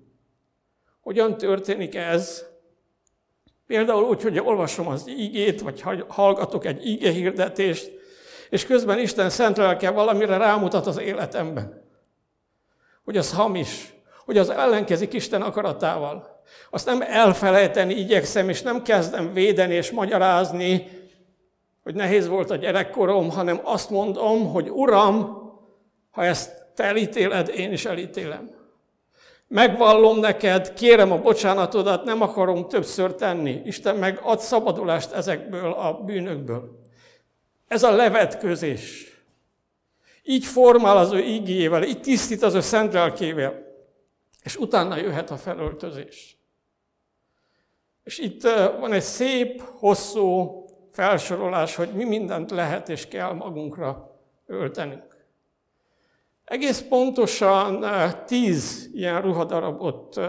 Hogyan 1.07 1.37
történik 1.37 1.95
ez? 1.95 2.45
Például 3.67 4.03
úgy, 4.03 4.21
hogy 4.21 4.39
olvasom 4.39 4.87
az 4.87 5.09
ígét, 5.09 5.61
vagy 5.61 5.83
hallgatok 6.07 6.65
egy 6.65 6.87
íge 6.87 7.11
hirdetést, 7.11 7.91
és 8.49 8.65
közben 8.65 8.99
Isten 8.99 9.29
szent 9.29 9.57
lelke 9.57 9.89
valamire 9.89 10.37
rámutat 10.37 10.87
az 10.87 10.99
életemben 10.99 11.85
hogy 13.03 13.17
az 13.17 13.33
hamis, 13.33 13.93
hogy 14.25 14.37
az 14.37 14.49
ellenkezik 14.49 15.13
Isten 15.13 15.41
akaratával. 15.41 16.43
Azt 16.69 16.85
nem 16.85 17.01
elfelejteni 17.01 17.93
igyekszem, 17.93 18.49
és 18.49 18.61
nem 18.61 18.81
kezdem 18.81 19.33
védeni 19.33 19.73
és 19.73 19.91
magyarázni, 19.91 20.87
hogy 21.83 21.95
nehéz 21.95 22.27
volt 22.27 22.51
a 22.51 22.55
gyerekkorom, 22.55 23.29
hanem 23.29 23.59
azt 23.63 23.89
mondom, 23.89 24.51
hogy 24.51 24.69
Uram, 24.69 25.37
ha 26.11 26.23
ezt 26.23 26.65
te 26.75 26.83
elítéled, 26.83 27.49
én 27.49 27.71
is 27.71 27.85
elítélem. 27.85 28.56
Megvallom 29.47 30.19
neked, 30.19 30.73
kérem 30.73 31.11
a 31.11 31.21
bocsánatodat, 31.21 32.03
nem 32.03 32.21
akarom 32.21 32.67
többször 32.67 33.15
tenni. 33.15 33.61
Isten 33.65 33.95
meg 33.95 34.19
ad 34.23 34.39
szabadulást 34.39 35.11
ezekből 35.11 35.71
a 35.71 35.93
bűnökből. 35.93 36.79
Ez 37.67 37.83
a 37.83 37.91
levetközés. 37.91 39.11
Így 40.23 40.45
formál 40.45 40.97
az 40.97 41.11
ő 41.11 41.19
ígéjével, 41.19 41.83
így 41.83 42.01
tisztít 42.01 42.43
az 42.43 42.53
ő 42.53 42.59
szent 42.59 42.93
lelkével. 42.93 43.65
És 44.43 44.55
utána 44.55 44.97
jöhet 44.97 45.31
a 45.31 45.37
felöltözés. 45.37 46.37
És 48.03 48.17
itt 48.17 48.41
van 48.79 48.93
egy 48.93 49.01
szép, 49.01 49.61
hosszú 49.61 50.65
felsorolás, 50.91 51.75
hogy 51.75 51.89
mi 51.89 52.03
mindent 52.03 52.51
lehet 52.51 52.89
és 52.89 53.07
kell 53.07 53.33
magunkra 53.33 54.19
öltenünk. 54.45 55.16
Egész 56.47 56.85
pontosan 56.89 57.85
tíz 58.25 58.89
ilyen 58.93 59.21
ruhadarabot 59.21 60.19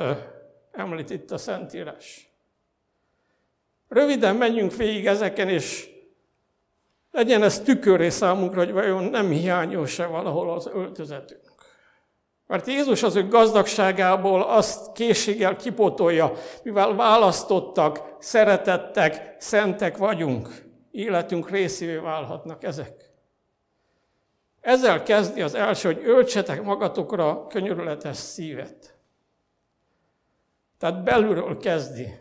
említ 0.73 1.11
itt 1.11 1.31
a 1.31 1.39
Szentírás. 1.39 2.33
Röviden 3.89 4.37
menjünk 4.37 4.77
végig 4.77 5.07
ezeken, 5.07 5.49
és 5.49 5.91
legyen 7.11 7.43
ez 7.43 7.61
tüköré 7.61 8.09
számunkra, 8.09 8.59
hogy 8.59 8.73
vajon 8.73 9.05
nem 9.05 9.31
hiányos-e 9.31 10.07
valahol 10.07 10.51
az 10.51 10.67
öltözetünk. 10.67 11.53
Mert 12.47 12.67
Jézus 12.67 13.03
az 13.03 13.17
ő 13.17 13.29
gazdagságából 13.29 14.43
azt 14.43 14.93
készséggel 14.93 15.57
kipotolja, 15.57 16.33
mivel 16.63 16.95
választottak, 16.95 18.17
szeretettek, 18.19 19.37
szentek 19.39 19.97
vagyunk, 19.97 20.49
életünk 20.91 21.51
részévé 21.51 21.97
válhatnak 21.97 22.63
ezek. 22.63 23.08
Ezzel 24.69 25.03
kezdi 25.03 25.43
az 25.43 25.55
első, 25.55 25.93
hogy 25.93 26.07
öltsetek 26.07 26.63
magatokra 26.63 27.47
könyörületes 27.47 28.17
szívet. 28.17 28.97
Tehát 30.79 31.03
belülről 31.03 31.57
kezdi 31.57 32.19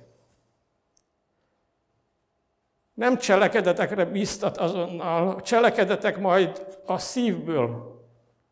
nem 2.93 3.17
cselekedetekre 3.17 4.05
biztat 4.05 4.57
azonnal, 4.57 5.29
a 5.29 5.41
cselekedetek 5.41 6.19
majd 6.19 6.77
a 6.85 6.97
szívből 6.97 8.01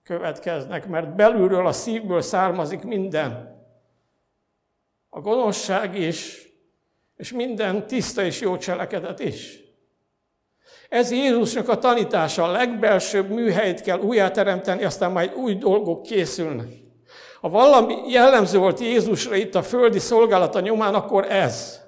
következnek, 0.04 0.88
mert 0.88 1.16
belülről 1.16 1.68
a 1.68 1.72
szívből 1.72 2.22
származik 2.22 2.84
minden. 2.84 3.64
A 5.10 5.20
gonoszság 5.20 5.96
is, 5.96 6.48
és 7.16 7.32
minden 7.32 7.88
tiszta 7.88 8.24
és 8.24 8.42
jó 8.42 8.58
cselekedet 8.58 9.20
is. 9.20 9.65
Ez 10.96 11.12
Jézusnak 11.12 11.70
a 11.70 11.78
tanítása, 11.78 12.44
a 12.44 12.52
legbelsőbb 12.52 13.30
műhelyt 13.30 13.82
kell 13.82 14.00
újjáteremteni, 14.00 14.84
aztán 14.84 15.12
majd 15.12 15.34
új 15.34 15.56
dolgok 15.56 16.02
készülnek. 16.02 16.68
Ha 17.42 17.50
valami 17.50 17.96
jellemző 18.08 18.58
volt 18.58 18.80
Jézusra 18.80 19.36
itt 19.36 19.56
a 19.56 19.64
földi 19.64 20.00
szolgálata 20.00 20.60
nyomán, 20.60 20.94
akkor 20.94 21.32
ez. 21.32 21.82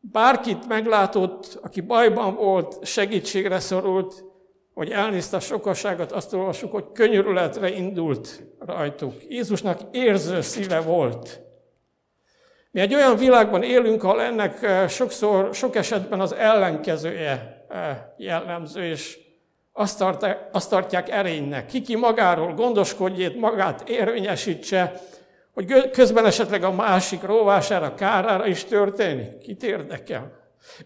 Bárkit 0.00 0.68
meglátott, 0.68 1.58
aki 1.62 1.80
bajban 1.80 2.34
volt, 2.34 2.86
segítségre 2.86 3.58
szorult, 3.58 4.24
hogy 4.74 4.90
elnézte 4.90 5.36
a 5.36 5.40
sokaságot, 5.40 6.12
azt 6.12 6.32
olvassuk, 6.32 6.72
hogy 6.72 6.84
könyörületre 6.92 7.70
indult 7.70 8.42
rajtuk. 8.58 9.14
Jézusnak 9.28 9.80
érző 9.90 10.40
szíve 10.40 10.80
volt. 10.80 11.40
Mi 12.70 12.80
egy 12.80 12.94
olyan 12.94 13.16
világban 13.16 13.62
élünk, 13.62 14.04
ahol 14.04 14.20
ennek 14.20 14.62
eh, 14.62 14.88
sokszor, 14.88 15.54
sok 15.54 15.76
esetben 15.76 16.20
az 16.20 16.34
ellenkezője 16.34 17.55
jellemző, 18.16 18.84
és 18.84 19.18
azt, 19.72 19.98
tart, 19.98 20.26
azt 20.52 20.70
tartják 20.70 21.10
erénynek. 21.10 21.66
Kiki 21.66 21.96
magáról 21.96 22.54
gondoskodjét, 22.54 23.40
magát 23.40 23.88
érvényesítse, 23.88 25.00
hogy 25.54 25.90
közben 25.90 26.26
esetleg 26.26 26.64
a 26.64 26.72
másik 26.72 27.22
róvására, 27.22 27.94
kárára 27.94 28.46
is 28.46 28.64
történik. 28.64 29.38
Kit 29.38 29.62
érdekel? 29.62 30.32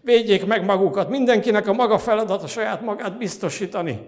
Védjék 0.01 0.45
meg 0.45 0.65
magukat, 0.65 1.09
mindenkinek 1.09 1.67
a 1.67 1.73
maga 1.73 1.97
feladata 1.97 2.47
saját 2.47 2.81
magát 2.81 3.17
biztosítani. 3.17 3.99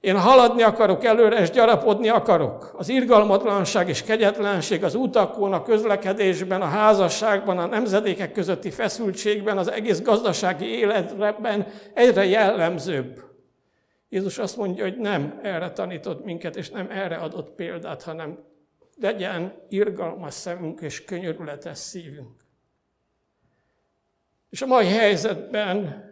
Én 0.00 0.18
haladni 0.18 0.62
akarok 0.62 1.04
előre, 1.04 1.40
és 1.40 1.50
gyarapodni 1.50 2.08
akarok. 2.08 2.74
Az 2.76 2.88
irgalmatlanság 2.88 3.88
és 3.88 4.02
kegyetlenség 4.02 4.84
az 4.84 4.94
utakon, 4.94 5.52
a 5.52 5.62
közlekedésben, 5.62 6.62
a 6.62 6.66
házasságban, 6.66 7.58
a 7.58 7.66
nemzedékek 7.66 8.32
közötti 8.32 8.70
feszültségben, 8.70 9.58
az 9.58 9.70
egész 9.70 10.02
gazdasági 10.02 10.64
életben 10.64 11.66
egyre 11.94 12.24
jellemzőbb. 12.24 13.24
Jézus 14.08 14.38
azt 14.38 14.56
mondja, 14.56 14.84
hogy 14.84 14.96
nem 14.96 15.40
erre 15.42 15.70
tanított 15.70 16.24
minket, 16.24 16.56
és 16.56 16.70
nem 16.70 16.90
erre 16.90 17.16
adott 17.16 17.50
példát, 17.50 18.02
hanem 18.02 18.38
legyen 19.00 19.52
irgalmas 19.68 20.34
szemünk 20.34 20.80
és 20.80 21.04
könyörületes 21.04 21.78
szívünk. 21.78 22.44
És 24.50 24.62
a 24.62 24.66
mai 24.66 24.86
helyzetben 24.86 26.04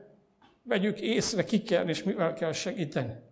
vegyük 0.63 1.01
észre, 1.01 1.45
ki 1.45 1.63
kell 1.63 1.89
és 1.89 2.03
mivel 2.03 2.35
kell 2.35 2.53
segíteni. 2.53 3.27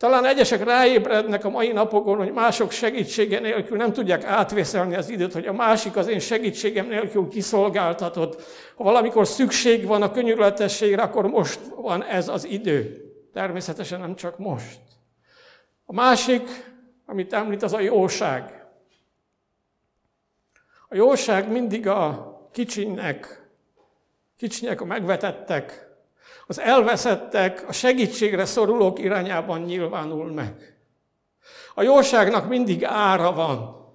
Talán 0.00 0.24
egyesek 0.24 0.64
ráébrednek 0.64 1.44
a 1.44 1.50
mai 1.50 1.72
napokon, 1.72 2.16
hogy 2.16 2.32
mások 2.32 2.70
segítsége 2.70 3.40
nélkül 3.40 3.76
nem 3.76 3.92
tudják 3.92 4.24
átvészelni 4.24 4.94
az 4.94 5.08
időt, 5.08 5.32
hogy 5.32 5.46
a 5.46 5.52
másik 5.52 5.96
az 5.96 6.06
én 6.06 6.18
segítségem 6.18 6.86
nélkül 6.86 7.28
kiszolgáltatott. 7.28 8.42
Ha 8.76 8.84
valamikor 8.84 9.26
szükség 9.26 9.86
van 9.86 10.02
a 10.02 10.10
könyörületességre, 10.10 11.02
akkor 11.02 11.26
most 11.26 11.60
van 11.76 12.04
ez 12.04 12.28
az 12.28 12.44
idő. 12.44 13.04
Természetesen 13.32 14.00
nem 14.00 14.14
csak 14.16 14.38
most. 14.38 14.80
A 15.84 15.92
másik, 15.92 16.48
amit 17.06 17.32
említ, 17.32 17.62
az 17.62 17.72
a 17.72 17.80
jóság. 17.80 18.66
A 20.88 20.94
jóság 20.94 21.50
mindig 21.50 21.86
a 21.86 22.32
kicsinek 22.52 23.48
kicsinyek, 24.36 24.80
a 24.80 24.84
megvetettek, 24.84 25.89
az 26.50 26.60
elveszettek, 26.60 27.68
a 27.68 27.72
segítségre 27.72 28.44
szorulók 28.44 28.98
irányában 28.98 29.60
nyilvánul 29.60 30.32
meg. 30.32 30.78
A 31.74 31.82
jóságnak 31.82 32.48
mindig 32.48 32.84
ára 32.84 33.32
van. 33.32 33.86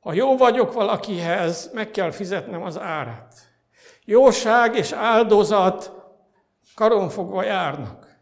Ha 0.00 0.12
jó 0.12 0.36
vagyok 0.36 0.72
valakihez, 0.72 1.70
meg 1.72 1.90
kell 1.90 2.10
fizetnem 2.10 2.62
az 2.62 2.78
árát. 2.78 3.34
Jóság 4.04 4.76
és 4.76 4.92
áldozat 4.92 5.92
karonfogva 6.74 7.42
járnak. 7.42 8.16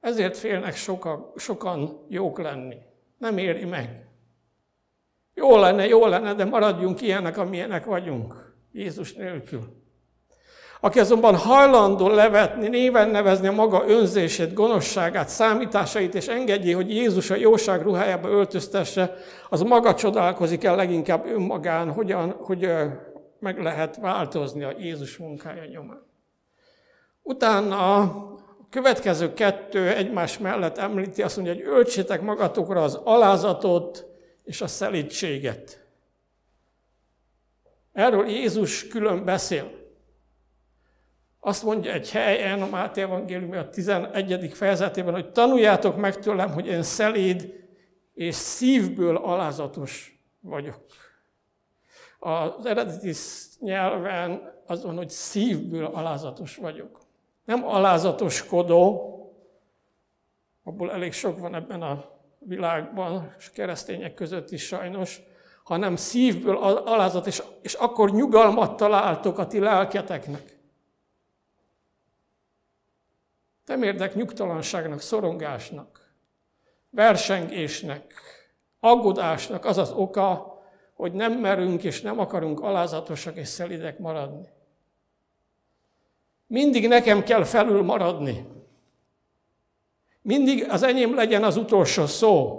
Ezért 0.00 0.36
félnek 0.36 0.76
soka, 0.76 1.32
sokan 1.36 2.06
jók 2.08 2.38
lenni. 2.38 2.76
Nem 3.18 3.38
éri 3.38 3.64
meg. 3.64 4.08
Jó 5.34 5.56
lenne, 5.56 5.86
jó 5.86 6.06
lenne, 6.06 6.34
de 6.34 6.44
maradjunk 6.44 7.00
ilyenek, 7.00 7.36
amilyenek 7.36 7.84
vagyunk. 7.84 8.54
Jézus 8.72 9.14
nélkül. 9.14 9.81
Aki 10.84 10.98
azonban 10.98 11.36
hajlandó 11.36 12.08
levetni, 12.08 12.68
néven 12.68 13.08
nevezni 13.08 13.46
a 13.46 13.52
maga 13.52 13.84
önzését, 13.86 14.54
gonoszságát, 14.54 15.28
számításait, 15.28 16.14
és 16.14 16.28
engedje, 16.28 16.74
hogy 16.74 16.90
Jézus 16.90 17.30
a 17.30 17.36
jóság 17.36 17.82
ruhájába 17.82 18.28
öltöztesse, 18.28 19.14
az 19.48 19.60
maga 19.60 19.94
csodálkozik 19.94 20.64
el 20.64 20.76
leginkább 20.76 21.26
önmagán, 21.26 21.92
hogyan, 21.92 22.30
hogy 22.30 22.70
meg 23.38 23.62
lehet 23.62 23.96
változni 23.96 24.62
a 24.62 24.72
Jézus 24.78 25.16
munkája 25.16 25.64
nyomán. 25.64 26.06
Utána 27.22 27.96
a 27.96 28.26
következő 28.70 29.32
kettő 29.32 29.88
egymás 29.88 30.38
mellett 30.38 30.78
említi, 30.78 31.22
azt 31.22 31.36
mondja, 31.36 31.54
hogy 31.54 31.64
öltsétek 31.66 32.22
magatokra 32.22 32.82
az 32.82 32.94
alázatot 33.04 34.06
és 34.44 34.60
a 34.60 34.66
szelítséget. 34.66 35.86
Erről 37.92 38.28
Jézus 38.28 38.88
külön 38.88 39.24
beszél. 39.24 39.81
Azt 41.44 41.64
mondja 41.64 41.92
egy 41.92 42.10
helyen, 42.10 42.62
a 42.62 42.66
Máté 42.66 43.00
Evangélium 43.00 43.52
a 43.52 43.68
11. 43.68 44.52
fejezetében, 44.52 45.12
hogy 45.12 45.32
tanuljátok 45.32 45.96
meg 45.96 46.18
tőlem, 46.18 46.52
hogy 46.52 46.66
én 46.66 46.82
szeléd 46.82 47.64
és 48.14 48.34
szívből 48.34 49.16
alázatos 49.16 50.22
vagyok. 50.40 50.80
Az 52.18 52.66
eredeti 52.66 53.12
nyelven 53.58 54.54
az 54.66 54.84
van, 54.84 54.96
hogy 54.96 55.08
szívből 55.08 55.84
alázatos 55.84 56.56
vagyok. 56.56 57.00
Nem 57.44 57.66
alázatoskodó, 57.66 59.08
abból 60.64 60.92
elég 60.92 61.12
sok 61.12 61.38
van 61.38 61.54
ebben 61.54 61.82
a 61.82 62.04
világban, 62.38 63.34
és 63.38 63.50
keresztények 63.50 64.14
között 64.14 64.50
is 64.50 64.66
sajnos, 64.66 65.20
hanem 65.64 65.96
szívből 65.96 66.56
alázat, 66.56 67.26
és, 67.26 67.42
és 67.62 67.74
akkor 67.74 68.10
nyugalmat 68.10 68.76
találtok 68.76 69.38
a 69.38 69.46
ti 69.46 69.58
lelketeknek. 69.58 70.60
Nem 73.66 73.82
érdek 73.82 74.14
nyugtalanságnak, 74.14 75.00
szorongásnak, 75.00 76.14
versengésnek, 76.90 78.12
aggodásnak 78.80 79.64
az 79.64 79.78
az 79.78 79.92
oka, 79.92 80.60
hogy 80.94 81.12
nem 81.12 81.32
merünk 81.32 81.84
és 81.84 82.00
nem 82.00 82.18
akarunk 82.18 82.60
alázatosak 82.60 83.36
és 83.36 83.48
szelidek 83.48 83.98
maradni. 83.98 84.48
Mindig 86.46 86.88
nekem 86.88 87.22
kell 87.22 87.44
felül 87.44 87.82
maradni. 87.82 88.46
Mindig 90.22 90.66
az 90.68 90.82
enyém 90.82 91.14
legyen 91.14 91.44
az 91.44 91.56
utolsó 91.56 92.06
szó. 92.06 92.58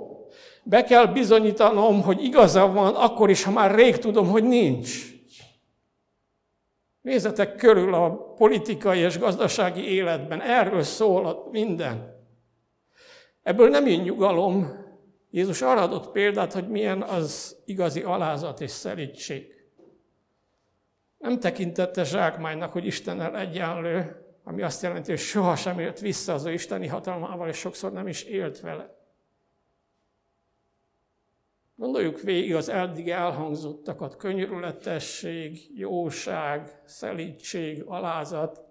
Be 0.63 0.83
kell 0.83 1.05
bizonyítanom, 1.05 2.01
hogy 2.01 2.23
igazam 2.23 2.73
van, 2.73 2.95
akkor 2.95 3.29
is, 3.29 3.43
ha 3.43 3.51
már 3.51 3.75
rég 3.75 3.97
tudom, 3.97 4.27
hogy 4.27 4.43
nincs. 4.43 5.13
Nézzetek 7.03 7.55
körül 7.55 7.93
a 7.93 8.33
politikai 8.33 8.99
és 8.99 9.19
gazdasági 9.19 9.93
életben, 9.93 10.41
erről 10.41 10.83
szól 10.83 11.47
minden. 11.51 12.21
Ebből 13.41 13.69
nem 13.69 13.87
jön 13.87 14.01
nyugalom. 14.01 14.81
Jézus 15.29 15.61
arra 15.61 15.81
adott 15.81 16.11
példát, 16.11 16.53
hogy 16.53 16.67
milyen 16.67 17.01
az 17.01 17.57
igazi 17.65 18.01
alázat 18.01 18.61
és 18.61 18.71
szelítség. 18.71 19.47
Nem 21.17 21.39
tekintette 21.39 22.03
zsákmánynak, 22.03 22.71
hogy 22.71 22.85
Istennel 22.85 23.37
egyenlő, 23.37 24.25
ami 24.43 24.61
azt 24.61 24.81
jelenti, 24.81 25.09
hogy 25.09 25.19
sohasem 25.19 25.79
élt 25.79 25.99
vissza 25.99 26.33
az 26.33 26.45
ő 26.45 26.53
isteni 26.53 26.87
hatalmával, 26.87 27.47
és 27.47 27.57
sokszor 27.57 27.91
nem 27.91 28.07
is 28.07 28.23
élt 28.23 28.59
vele. 28.59 29.02
Gondoljuk 31.75 32.21
végig 32.21 32.55
az 32.55 32.69
eddig 32.69 33.09
elhangzottakat, 33.09 34.15
könyörületesség, 34.15 35.79
jóság, 35.79 36.81
szelítség, 36.85 37.83
alázat, 37.85 38.63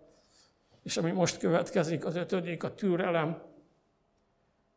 és 0.83 0.97
ami 0.97 1.11
most 1.11 1.39
következik, 1.39 2.05
az 2.05 2.17
ötödik, 2.17 2.63
a 2.63 2.75
türelem. 2.75 3.43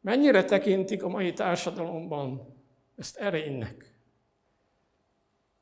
Mennyire 0.02 0.44
tekintik 0.44 1.04
a 1.04 1.08
mai 1.08 1.34
társadalomban 1.34 2.56
ezt 2.96 3.18
erénynek? 3.18 3.94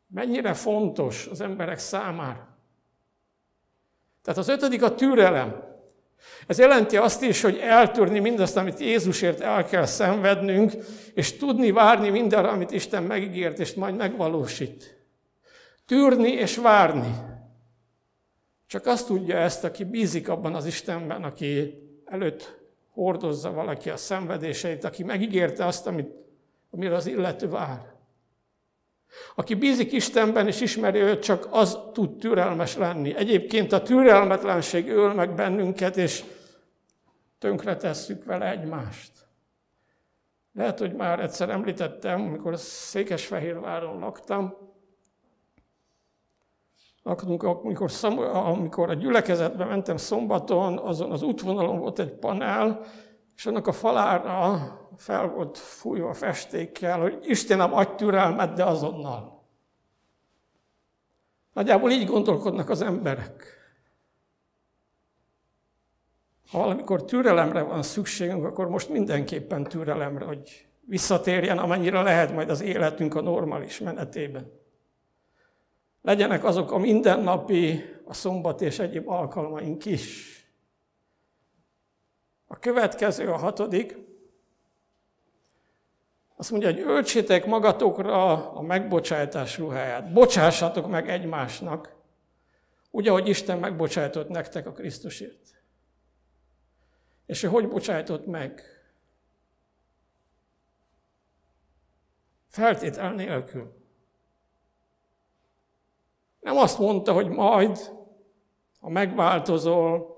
Mennyire 0.08 0.54
fontos 0.54 1.28
az 1.28 1.42
emberek 1.42 1.78
számára? 1.78 2.58
Tehát 4.22 4.40
az 4.40 4.48
ötödik 4.48 4.84
a 4.84 4.96
türelem. 4.96 5.73
Ez 6.48 6.60
jelenti 6.60 6.98
azt 6.98 7.22
is, 7.22 7.42
hogy 7.42 7.58
eltörni 7.58 8.20
mindazt, 8.20 8.58
amit 8.58 8.80
Jézusért 8.80 9.40
el 9.40 9.66
kell 9.66 9.86
szenvednünk, 9.86 10.72
és 11.14 11.38
tudni 11.38 11.72
várni 11.72 12.10
mindenre, 12.10 12.48
amit 12.48 12.72
Isten 12.72 13.04
megígért, 13.04 13.60
és 13.60 13.74
majd 13.74 13.96
megvalósít. 13.96 14.98
Tűrni 15.86 16.32
és 16.32 16.58
várni. 16.58 17.16
Csak 18.68 18.86
azt 18.86 19.08
tudja 19.08 19.38
ezt, 19.38 19.64
aki 19.64 19.84
bízik 19.84 20.30
abban 20.30 20.56
az 20.56 20.66
Istenben, 20.66 21.24
aki 21.24 21.74
előtt 22.06 22.58
hordozza 22.90 23.52
valaki 23.52 23.90
a 23.90 23.98
szenvedéseit, 23.98 24.84
aki 24.84 25.04
megígérte 25.04 25.66
azt, 25.66 25.88
amit, 25.88 26.12
amire 26.72 26.96
az 26.96 27.06
illető 27.06 27.50
vár. 27.50 27.93
Aki 29.36 29.56
bízik 29.56 29.92
Istenben 29.92 30.48
és 30.48 30.62
ismeri 30.62 31.00
őt, 31.00 31.24
csak 31.24 31.48
az 31.50 31.80
tud 31.94 32.18
türelmes 32.18 32.76
lenni. 32.76 33.16
Egyébként 33.16 33.72
a 33.72 33.82
türelmetlenség 33.82 34.90
öl 34.90 35.14
meg 35.14 35.36
bennünket, 35.36 35.98
és 35.98 36.24
tönkretesszük 37.40 38.24
vele 38.26 38.52
egymást. 38.52 39.12
Lehet, 40.54 40.80
hogy 40.80 40.94
már 40.94 41.20
egyszer 41.20 41.50
említettem, 41.50 42.22
amikor 42.22 42.58
Székesfehérváron 42.58 44.00
laktam, 44.00 44.64
amikor, 47.04 47.62
amikor 48.34 48.90
a 48.90 48.94
gyülekezetbe 48.94 49.66
mentem 49.66 49.98
szombaton, 49.98 50.78
azon 50.78 51.12
az 51.12 51.22
útvonalon 51.22 51.80
volt 51.80 52.00
egy 52.00 52.12
panel, 52.12 52.86
és 53.36 53.46
annak 53.46 53.68
a 53.68 53.72
falára 53.72 54.60
fel 54.98 55.28
volt 55.28 55.58
fújva 55.58 56.14
festékkel, 56.14 57.00
hogy 57.00 57.20
Istenem, 57.22 57.74
adj 57.74 57.96
türelmet, 57.96 58.54
de 58.54 58.64
azonnal. 58.64 59.44
Nagyjából 61.54 61.92
így 61.92 62.06
gondolkodnak 62.06 62.70
az 62.70 62.82
emberek. 62.82 63.62
Ha 66.52 66.60
valamikor 66.60 67.06
türelemre 67.06 67.62
van 67.62 67.84
szükségünk, 67.84 68.46
akkor 68.46 68.70
most 68.70 68.90
mindenképpen 68.90 69.64
türelemre, 69.64 70.26
hogy 70.26 70.68
visszatérjen, 70.80 71.58
amennyire 71.58 72.02
lehet 72.02 72.34
majd 72.34 72.50
az 72.50 72.62
életünk 72.62 73.16
a 73.16 73.22
normális 73.22 73.80
menetében. 73.80 74.52
Legyenek 76.02 76.44
azok 76.44 76.72
a 76.72 76.78
mindennapi, 76.78 77.84
a 78.06 78.14
szombat 78.14 78.62
és 78.62 78.80
egyéb 78.80 79.10
alkalmaink 79.10 79.86
is. 79.86 80.38
A 82.54 82.60
következő, 82.60 83.32
a 83.32 83.38
hatodik, 83.38 83.98
azt 86.36 86.52
mondja, 86.52 86.72
hogy 86.72 86.80
öltsétek 86.80 87.46
magatokra 87.46 88.52
a 88.52 88.62
megbocsátás 88.62 89.58
ruháját. 89.58 90.14
Bocsássatok 90.14 90.88
meg 90.88 91.10
egymásnak, 91.10 91.96
úgy, 92.92 93.08
ahogy 93.08 93.28
Isten 93.28 93.60
megbocsájtott 93.60 94.30
nektek 94.30 94.68
a 94.68 94.72
Krisztusért. 94.72 95.64
És 97.26 97.44
ő 97.44 97.48
hogy 97.48 97.68
bocsájtott 97.68 98.26
meg? 98.26 98.62
Feltétel 102.50 103.14
nélkül. 103.14 103.76
Nem 106.40 106.58
azt 106.58 106.80
mondta, 106.80 107.14
hogy 107.14 107.30
majd, 107.30 107.78
ha 108.80 108.90
megváltozol, 108.90 110.13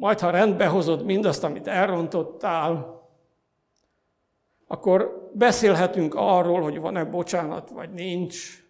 majd 0.00 0.20
ha 0.20 0.30
rendbe 0.30 0.66
hozod 0.66 1.04
mindazt, 1.04 1.44
amit 1.44 1.66
elrontottál, 1.66 3.00
akkor 4.66 5.30
beszélhetünk 5.34 6.14
arról, 6.14 6.62
hogy 6.62 6.78
van-e 6.78 7.04
bocsánat, 7.04 7.70
vagy 7.70 7.90
nincs, 7.90 8.64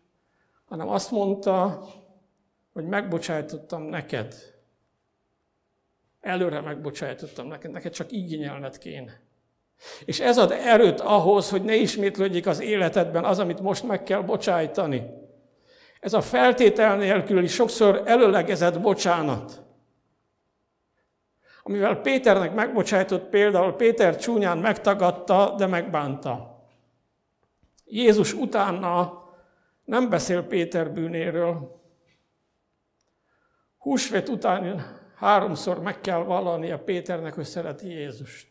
hanem 0.64 0.88
azt 0.88 1.10
mondta, 1.10 1.86
hogy 2.72 2.84
megbocsájtottam 2.84 3.82
neked. 3.82 4.34
Előre 6.20 6.60
megbocsájtottam 6.60 7.46
neked, 7.46 7.70
neked 7.70 7.92
csak 7.92 8.12
igényelned 8.12 8.78
kéne. 8.78 9.20
És 10.04 10.20
ez 10.20 10.38
ad 10.38 10.50
erőt 10.50 11.00
ahhoz, 11.00 11.50
hogy 11.50 11.64
ne 11.64 11.74
ismétlődjék 11.74 12.46
az 12.46 12.60
életedben 12.60 13.24
az, 13.24 13.38
amit 13.38 13.60
most 13.60 13.86
meg 13.86 14.02
kell 14.02 14.20
bocsájtani. 14.20 15.02
Ez 16.00 16.12
a 16.12 16.20
feltétel 16.20 16.96
nélküli 16.96 17.46
sokszor 17.46 18.02
előlegezett 18.04 18.80
bocsánat 18.80 19.68
amivel 21.62 22.00
Péternek 22.00 22.54
megbocsájtott 22.54 23.28
például, 23.28 23.72
Péter 23.72 24.16
csúnyán 24.16 24.58
megtagadta, 24.58 25.54
de 25.56 25.66
megbánta. 25.66 26.58
Jézus 27.84 28.32
utána 28.32 29.22
nem 29.84 30.08
beszél 30.08 30.42
Péter 30.42 30.92
bűnéről. 30.92 31.78
Húsvét 33.78 34.28
után 34.28 34.86
háromszor 35.16 35.80
meg 35.80 36.00
kell 36.00 36.18
vallania 36.18 36.78
Péternek, 36.78 37.34
hogy 37.34 37.44
szereti 37.44 37.88
Jézust. 37.88 38.48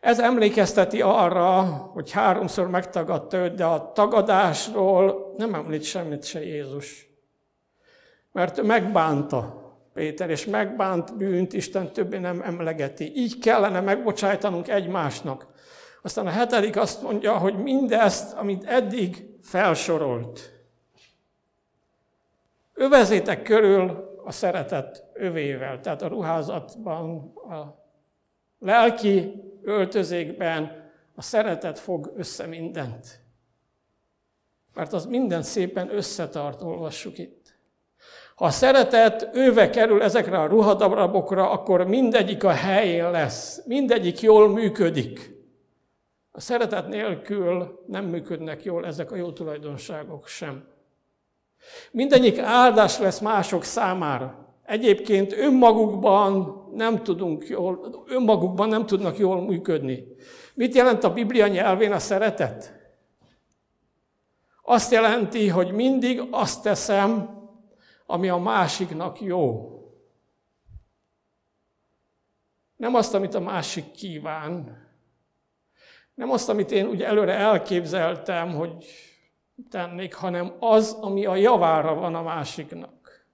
Ez 0.00 0.20
emlékezteti 0.20 1.02
arra, 1.02 1.62
hogy 1.62 2.10
háromszor 2.10 2.68
megtagadta 2.68 3.36
őt, 3.36 3.54
de 3.54 3.64
a 3.64 3.92
tagadásról 3.92 5.34
nem 5.36 5.54
említ 5.54 5.82
semmit 5.82 6.24
se 6.24 6.44
Jézus. 6.44 7.08
Mert 8.32 8.58
ő 8.58 8.62
megbánta. 8.62 9.67
Péter, 9.98 10.30
és 10.30 10.44
megbánt 10.44 11.16
bűnt 11.16 11.52
Isten 11.52 11.92
többé 11.92 12.18
nem 12.18 12.42
emlegeti. 12.42 13.12
Így 13.16 13.38
kellene 13.38 13.80
megbocsájtanunk 13.80 14.68
egymásnak. 14.68 15.46
Aztán 16.02 16.26
a 16.26 16.30
hetedik 16.30 16.76
azt 16.76 17.02
mondja, 17.02 17.38
hogy 17.38 17.62
mindezt, 17.62 18.32
amit 18.32 18.64
eddig 18.64 19.26
felsorolt. 19.42 20.52
Övezétek 22.74 23.42
körül 23.42 24.16
a 24.24 24.32
szeretet 24.32 25.04
övével, 25.12 25.80
tehát 25.80 26.02
a 26.02 26.08
ruházatban, 26.08 27.32
a 27.34 27.84
lelki 28.58 29.42
öltözékben 29.62 30.90
a 31.14 31.22
szeretet 31.22 31.78
fog 31.78 32.12
össze 32.16 32.46
mindent. 32.46 33.20
Mert 34.74 34.92
az 34.92 35.06
minden 35.06 35.42
szépen 35.42 35.94
összetart, 35.94 36.62
olvassuk 36.62 37.18
itt. 37.18 37.37
Ha 38.38 38.50
szeretet 38.50 39.28
őve 39.32 39.70
kerül 39.70 40.02
ezekre 40.02 40.38
a 40.38 40.46
ruhadarabokra, 40.46 41.50
akkor 41.50 41.86
mindegyik 41.86 42.44
a 42.44 42.50
helyén 42.50 43.10
lesz, 43.10 43.62
mindegyik 43.66 44.20
jól 44.20 44.48
működik. 44.48 45.30
A 46.30 46.40
szeretet 46.40 46.88
nélkül 46.88 47.82
nem 47.86 48.04
működnek 48.04 48.64
jól 48.64 48.86
ezek 48.86 49.12
a 49.12 49.16
jó 49.16 49.32
tulajdonságok 49.32 50.26
sem. 50.26 50.64
Mindegyik 51.90 52.38
áldás 52.38 52.98
lesz 52.98 53.18
mások 53.18 53.64
számára. 53.64 54.54
Egyébként 54.64 55.32
önmagukban 55.32 56.64
nem 56.74 57.02
tudunk 57.02 57.48
jól, 57.48 58.04
önmagukban 58.08 58.68
nem 58.68 58.86
tudnak 58.86 59.18
jól 59.18 59.40
működni. 59.40 60.04
Mit 60.54 60.74
jelent 60.74 61.04
a 61.04 61.12
Biblia 61.12 61.46
nyelvén 61.46 61.92
a 61.92 61.98
szeretet? 61.98 62.72
Azt 64.62 64.92
jelenti, 64.92 65.48
hogy 65.48 65.72
mindig 65.72 66.22
azt 66.30 66.62
teszem, 66.62 67.37
ami 68.10 68.28
a 68.28 68.36
másiknak 68.36 69.20
jó. 69.20 69.72
Nem 72.76 72.94
azt, 72.94 73.14
amit 73.14 73.34
a 73.34 73.40
másik 73.40 73.90
kíván. 73.90 74.86
Nem 76.14 76.30
azt, 76.30 76.48
amit 76.48 76.70
én 76.70 76.86
úgy 76.86 77.02
előre 77.02 77.32
elképzeltem, 77.32 78.54
hogy 78.54 78.84
tennék, 79.70 80.14
hanem 80.14 80.56
az, 80.60 80.96
ami 81.00 81.26
a 81.26 81.34
javára 81.34 81.94
van 81.94 82.14
a 82.14 82.22
másiknak. 82.22 83.26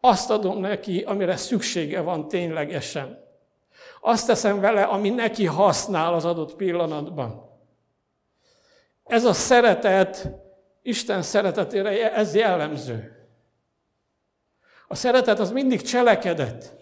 Azt 0.00 0.30
adom 0.30 0.58
neki, 0.58 1.02
amire 1.02 1.36
szüksége 1.36 2.00
van 2.00 2.28
ténylegesen. 2.28 3.24
Azt 4.00 4.26
teszem 4.26 4.60
vele, 4.60 4.82
ami 4.82 5.10
neki 5.10 5.46
használ 5.46 6.14
az 6.14 6.24
adott 6.24 6.56
pillanatban. 6.56 7.48
Ez 9.04 9.24
a 9.24 9.32
szeretet 9.32 10.28
Isten 10.82 11.22
szeretetére 11.22 12.14
ez 12.14 12.34
jellemző. 12.34 13.20
A 14.88 14.94
szeretet 14.94 15.38
az 15.38 15.50
mindig 15.50 15.82
cselekedett. 15.82 16.72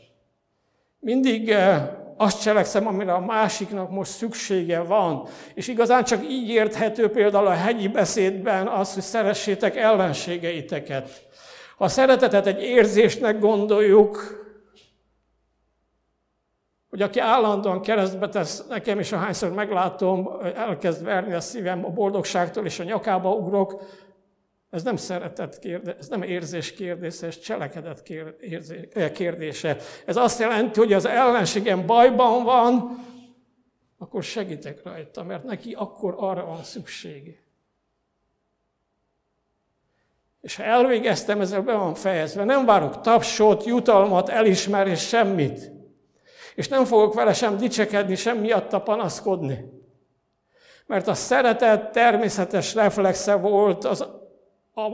Mindig 0.98 1.50
eh, 1.50 1.88
azt 2.16 2.42
cselekszem, 2.42 2.86
amire 2.86 3.12
a 3.12 3.20
másiknak 3.20 3.90
most 3.90 4.10
szüksége 4.10 4.80
van. 4.80 5.28
És 5.54 5.68
igazán 5.68 6.04
csak 6.04 6.24
így 6.24 6.48
érthető 6.48 7.10
például 7.10 7.46
a 7.46 7.50
hegyi 7.50 7.88
beszédben 7.88 8.66
az, 8.66 8.94
hogy 8.94 9.02
szeressétek 9.02 9.76
ellenségeiteket. 9.76 11.26
Ha 11.76 11.84
a 11.84 11.88
szeretetet 11.88 12.46
egy 12.46 12.62
érzésnek 12.62 13.38
gondoljuk, 13.38 14.37
hogy 16.88 17.02
aki 17.02 17.18
állandóan 17.18 17.80
keresztbe 17.80 18.28
tesz 18.28 18.66
nekem, 18.68 18.98
és 18.98 19.12
ahányszor 19.12 19.52
meglátom, 19.52 20.28
elkezd 20.54 21.04
verni 21.04 21.32
a 21.32 21.40
szívem 21.40 21.84
a 21.84 21.90
boldogságtól, 21.90 22.64
és 22.64 22.78
a 22.78 22.84
nyakába 22.84 23.32
ugrok, 23.34 23.82
ez 24.70 24.82
nem 24.82 24.96
szeretet 24.96 25.58
kérdése, 25.58 25.96
ez 25.98 26.08
nem 26.08 26.22
érzés 26.22 26.72
kérdése, 26.72 27.26
ez 27.26 27.38
cselekedet 27.38 28.02
kérdése. 29.12 29.76
Ez 30.06 30.16
azt 30.16 30.40
jelenti, 30.40 30.78
hogy 30.78 30.92
az 30.92 31.04
ellenségem 31.04 31.86
bajban 31.86 32.44
van, 32.44 33.06
akkor 33.98 34.22
segítek 34.22 34.82
rajta, 34.82 35.22
mert 35.22 35.44
neki 35.44 35.72
akkor 35.72 36.14
arra 36.18 36.44
van 36.44 36.62
szüksége. 36.62 37.46
És 40.40 40.56
ha 40.56 40.62
elvégeztem, 40.62 41.40
ezzel 41.40 41.62
be 41.62 41.72
van 41.72 41.94
fejezve. 41.94 42.44
Nem 42.44 42.64
várok 42.64 43.00
tapsot, 43.00 43.64
jutalmat, 43.64 44.28
elismerés, 44.28 45.08
semmit. 45.08 45.77
És 46.58 46.68
nem 46.68 46.84
fogok 46.84 47.14
vele 47.14 47.32
sem 47.32 47.56
dicsekedni, 47.56 48.14
sem 48.14 48.38
miatta 48.38 48.80
panaszkodni. 48.80 49.64
Mert 50.86 51.08
a 51.08 51.14
szeretet 51.14 51.92
természetes 51.92 52.74
reflexe 52.74 53.34
volt 53.34 53.84
az, 53.84 54.06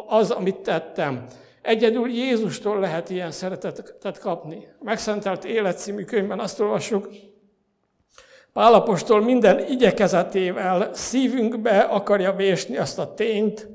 az, 0.06 0.30
amit 0.30 0.56
tettem. 0.56 1.26
Egyedül 1.62 2.10
Jézustól 2.10 2.78
lehet 2.78 3.10
ilyen 3.10 3.30
szeretetet 3.30 4.18
kapni. 4.18 4.68
A 4.80 4.84
Megszentelt 4.84 5.44
Élet 5.44 5.78
című 5.78 6.04
könyvben 6.04 6.38
azt 6.38 6.60
olvassuk, 6.60 7.08
Pálapostól 8.52 9.20
minden 9.20 9.66
igyekezetével 9.68 10.90
szívünkbe 10.92 11.78
akarja 11.78 12.32
vésni 12.32 12.76
azt 12.76 12.98
a 12.98 13.14
tényt, 13.14 13.68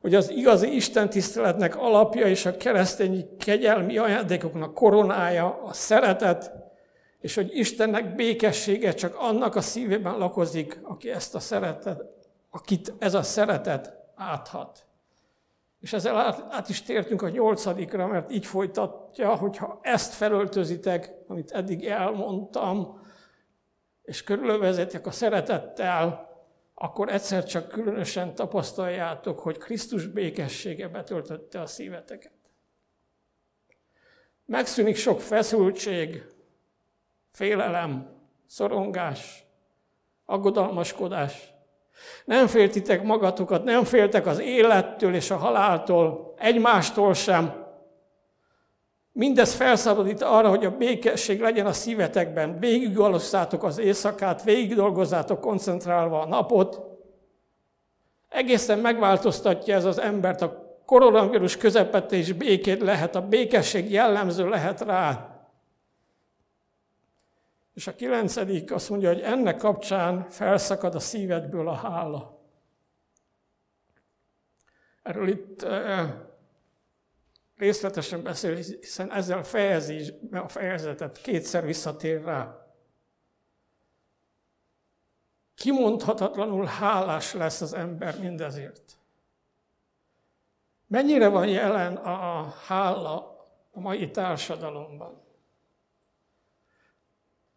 hogy 0.00 0.14
az 0.14 0.30
igazi 0.30 0.74
Isten 0.74 1.10
tiszteletnek 1.10 1.76
alapja 1.76 2.26
és 2.26 2.46
a 2.46 2.56
keresztény 2.56 3.36
kegyelmi 3.38 3.98
ajándékoknak 3.98 4.74
koronája 4.74 5.60
a 5.64 5.72
szeretet, 5.72 6.66
és 7.20 7.34
hogy 7.34 7.56
Istennek 7.56 8.14
békessége 8.14 8.92
csak 8.92 9.14
annak 9.14 9.54
a 9.54 9.60
szívében 9.60 10.18
lakozik, 10.18 10.78
aki 10.82 11.10
ezt 11.10 11.34
a 11.34 11.40
szeretet, 11.40 12.04
akit 12.50 12.94
ez 12.98 13.14
a 13.14 13.22
szeretet 13.22 13.96
áthat. 14.14 14.86
És 15.80 15.92
ezzel 15.92 16.16
át, 16.16 16.44
át 16.50 16.68
is 16.68 16.82
tértünk 16.82 17.22
a 17.22 17.28
nyolcadikra, 17.28 18.06
mert 18.06 18.32
így 18.32 18.46
folytatja, 18.46 19.34
hogyha 19.34 19.78
ezt 19.82 20.14
felöltözitek, 20.14 21.12
amit 21.26 21.50
eddig 21.50 21.86
elmondtam, 21.86 23.00
és 24.02 24.22
körülövezetek 24.22 25.06
a 25.06 25.10
szeretettel, 25.10 26.26
akkor 26.74 27.12
egyszer 27.12 27.44
csak 27.44 27.68
különösen 27.68 28.34
tapasztaljátok, 28.34 29.38
hogy 29.38 29.58
Krisztus 29.58 30.06
békessége 30.06 30.88
betöltötte 30.88 31.60
a 31.60 31.66
szíveteket. 31.66 32.32
Megszűnik 34.44 34.96
sok 34.96 35.20
feszültség, 35.20 36.24
félelem, 37.32 38.06
szorongás, 38.46 39.44
aggodalmaskodás. 40.26 41.52
Nem 42.24 42.46
féltitek 42.46 43.02
magatokat, 43.02 43.64
nem 43.64 43.84
féltek 43.84 44.26
az 44.26 44.40
élettől 44.40 45.14
és 45.14 45.30
a 45.30 45.36
haláltól, 45.36 46.34
egymástól 46.38 47.14
sem. 47.14 47.66
Mindez 49.12 49.54
felszabadít 49.54 50.22
arra, 50.22 50.48
hogy 50.48 50.64
a 50.64 50.76
békesség 50.76 51.40
legyen 51.40 51.66
a 51.66 51.72
szívetekben. 51.72 52.58
Végig 52.58 52.98
az 52.98 53.78
éjszakát, 53.78 54.42
végig 54.42 54.74
dolgozzátok 54.74 55.40
koncentrálva 55.40 56.20
a 56.20 56.26
napot. 56.26 56.80
Egészen 58.28 58.78
megváltoztatja 58.78 59.74
ez 59.74 59.84
az 59.84 60.00
embert. 60.00 60.42
A 60.42 60.80
koronavírus 60.86 61.56
közepette 61.56 62.16
is 62.16 62.32
békét 62.32 62.80
lehet, 62.80 63.14
a 63.14 63.28
békesség 63.28 63.90
jellemző 63.90 64.48
lehet 64.48 64.80
rá. 64.80 65.37
És 67.78 67.86
a 67.86 67.94
kilencedik 67.94 68.72
azt 68.72 68.90
mondja, 68.90 69.08
hogy 69.08 69.20
ennek 69.20 69.56
kapcsán 69.56 70.30
felszakad 70.30 70.94
a 70.94 71.00
szívedből 71.00 71.68
a 71.68 71.74
hála. 71.74 72.40
Erről 75.02 75.28
itt 75.28 75.66
részletesen 77.56 78.22
beszél, 78.22 78.54
hiszen 78.54 79.12
ezzel 79.12 79.42
fejezi 79.42 80.14
a 80.32 80.48
fejezetet, 80.48 81.20
kétszer 81.20 81.64
visszatér 81.64 82.24
rá. 82.24 82.66
Kimondhatatlanul 85.54 86.64
hálás 86.64 87.32
lesz 87.32 87.60
az 87.60 87.72
ember 87.72 88.18
mindezért. 88.18 88.98
Mennyire 90.86 91.28
van 91.28 91.48
jelen 91.48 91.96
a 91.96 92.48
hála 92.66 93.46
a 93.70 93.80
mai 93.80 94.10
társadalomban? 94.10 95.27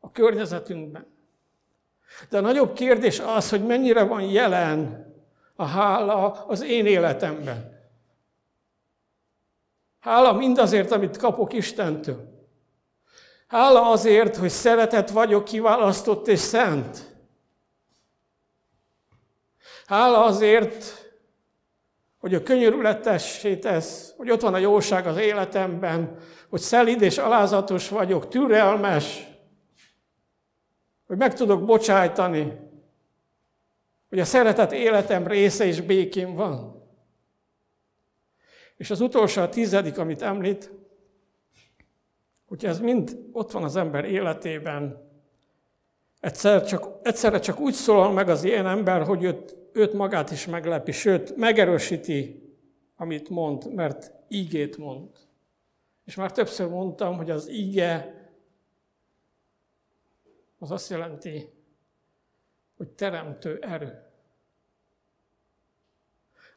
A 0.04 0.12
környezetünkben. 0.12 1.06
De 2.30 2.38
a 2.38 2.42
nagyobb 2.42 2.74
kérdés 2.74 3.20
az, 3.20 3.50
hogy 3.50 3.66
mennyire 3.66 4.04
van 4.04 4.22
jelen 4.22 5.10
a 5.56 5.66
hála 5.66 6.32
az 6.32 6.62
én 6.62 6.86
életemben. 6.86 7.80
Hála 10.00 10.34
mindazért, 10.34 10.92
amit 10.92 11.18
kapok 11.18 11.54
Istentől. 11.54 12.30
Hála 13.48 13.90
azért, 13.90 14.36
hogy 14.36 14.50
szeretet 14.50 15.10
vagyok, 15.10 15.44
kiválasztott 15.44 16.28
és 16.28 16.40
szent. 16.40 17.16
Hála 19.86 20.24
azért, 20.24 21.10
hogy 22.20 22.34
a 22.36 22.44
könyörületessé 22.44 23.58
tesz, 23.58 24.14
hogy 24.18 24.32
ott 24.32 24.42
van 24.42 24.54
a 24.54 24.58
jóság 24.58 25.08
az 25.08 25.18
életemben, 25.18 26.18
hogy 26.50 26.60
szelíd 26.60 27.02
és 27.02 27.18
alázatos 27.18 27.90
vagyok, 27.90 28.28
türelmes, 28.28 29.31
hogy 31.12 31.19
meg 31.19 31.34
tudok 31.34 31.65
bocsájtani, 31.65 32.58
hogy 34.10 34.19
a 34.19 34.26
szeretet 34.26 34.71
életem 34.71 35.28
része 35.28 35.65
és 35.65 35.82
békén 35.82 36.36
van. 36.36 36.84
És 38.78 38.89
az 38.89 39.02
utolsó, 39.02 39.41
a 39.41 39.50
tizedik, 39.50 39.97
amit 39.97 40.21
említ, 40.21 40.71
hogy 42.47 42.65
ez 42.65 42.80
mind 42.80 43.17
ott 43.32 43.52
van 43.52 43.63
az 43.63 43.76
ember 43.76 44.06
életében, 44.06 45.10
egyszer 46.19 46.65
csak, 46.65 46.88
egyszerre 47.04 47.39
csak 47.39 47.60
úgy 47.60 47.74
szólal 47.74 48.12
meg 48.12 48.30
az 48.30 48.43
ilyen 48.43 48.67
ember, 48.67 49.04
hogy 49.04 49.24
őt, 49.24 49.58
őt 49.74 49.93
magát 49.93 50.32
is 50.32 50.45
meglepi, 50.45 50.91
sőt, 50.91 51.36
megerősíti, 51.36 52.54
amit 52.95 53.30
mond, 53.30 53.74
mert 53.74 54.12
ígét 54.28 54.78
mond. 54.78 55.10
És 56.06 56.15
már 56.15 56.32
többször 56.32 56.67
mondtam, 56.67 57.17
hogy 57.17 57.30
az 57.30 57.50
íge 57.50 58.20
az 60.62 60.71
azt 60.71 60.89
jelenti, 60.89 61.50
hogy 62.78 62.89
teremtő 62.89 63.60
erő. 63.62 64.04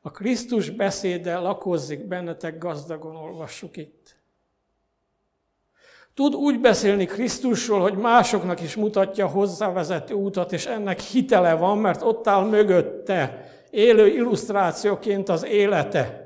A 0.00 0.10
Krisztus 0.10 0.70
beszéde 0.70 1.38
lakozzik 1.38 2.06
bennetek 2.06 2.58
gazdagon, 2.58 3.16
olvassuk 3.16 3.76
itt. 3.76 4.16
Tud 6.14 6.34
úgy 6.34 6.60
beszélni 6.60 7.04
Krisztusról, 7.04 7.80
hogy 7.80 7.96
másoknak 7.96 8.60
is 8.60 8.76
mutatja 8.76 9.26
hozzávezető 9.26 10.14
útat, 10.14 10.52
és 10.52 10.66
ennek 10.66 11.00
hitele 11.00 11.54
van, 11.54 11.78
mert 11.78 12.02
ott 12.02 12.26
áll 12.26 12.44
mögötte, 12.44 13.50
élő 13.70 14.06
illusztrációként 14.06 15.28
az 15.28 15.44
élete. 15.44 16.22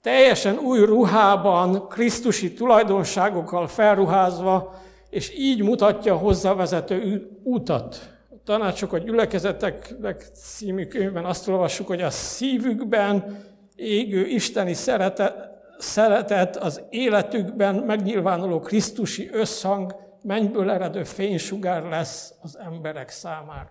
Teljesen 0.00 0.58
új 0.58 0.84
ruhában, 0.84 1.88
Krisztusi 1.88 2.52
tulajdonságokkal 2.52 3.68
felruházva, 3.68 4.84
és 5.16 5.38
így 5.38 5.62
mutatja 5.62 6.16
hozzávezető 6.16 7.30
útat 7.42 8.14
tanácsok 8.44 8.92
a 8.92 8.98
gyülekezeteknek 8.98 10.20
című 10.20 10.86
könyvben 10.86 11.24
azt 11.24 11.48
olvassuk, 11.48 11.86
hogy 11.86 12.00
a 12.00 12.10
szívükben 12.10 13.44
égő 13.74 14.26
isteni 14.26 14.74
szeretet, 14.74 15.50
szeretet 15.78 16.56
az 16.56 16.82
életükben 16.90 17.74
megnyilvánuló 17.74 18.60
Krisztusi 18.60 19.28
összhang 19.32 19.94
mennyből 20.22 20.70
eredő 20.70 21.04
fénysugár 21.04 21.82
lesz 21.82 22.34
az 22.42 22.58
emberek 22.58 23.08
számára. 23.08 23.70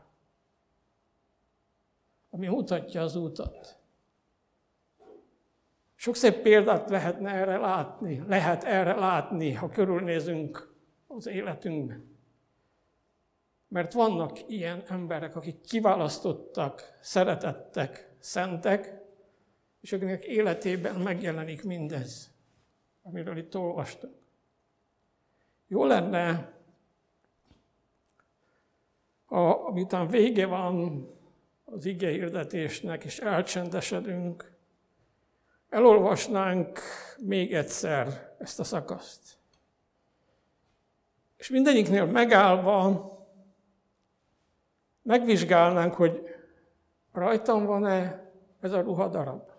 Ami 2.30 2.48
mutatja 2.48 3.02
az 3.02 3.16
útat. 3.16 3.78
Sok 5.96 6.16
szép 6.16 6.36
példát 6.36 6.90
lehetne 6.90 7.32
erre 7.32 7.58
látni, 7.58 8.24
lehet 8.28 8.64
erre 8.64 8.96
látni, 8.96 9.54
ha 9.54 9.70
körülnézünk 9.70 10.75
az 11.16 11.28
életünkben. 11.28 12.18
Mert 13.68 13.94
vannak 13.94 14.50
ilyen 14.50 14.84
emberek, 14.88 15.36
akik 15.36 15.62
kiválasztottak, 15.62 16.98
szeretettek, 17.02 18.16
szentek, 18.20 19.02
és 19.82 19.94
akiknek 19.94 20.24
életében 20.24 20.96
megjelenik 20.96 21.64
mindez, 21.64 22.32
amiről 23.02 23.38
itt 23.38 23.56
olvastunk. 23.58 24.14
Jó 25.68 25.86
lenne, 25.86 26.54
ha 29.26 29.72
miután 29.74 30.08
vége 30.08 30.46
van 30.46 31.08
az 31.66 31.86
ige 31.86 32.10
hirdetésnek, 32.10 33.04
és 33.04 33.20
elcsendesedünk, 33.20 34.56
elolvasnánk 35.70 36.80
még 37.18 37.54
egyszer 37.54 38.36
ezt 38.40 38.60
a 38.60 38.64
szakaszt. 38.64 39.35
És 41.38 41.50
mindegyiknél 41.50 42.06
megállva 42.06 43.14
megvizsgálnánk, 45.02 45.94
hogy 45.94 46.36
rajtam 47.14 47.66
van-e 47.66 48.30
ez 48.60 48.72
a 48.72 48.82
ruhadarab. 48.82 49.50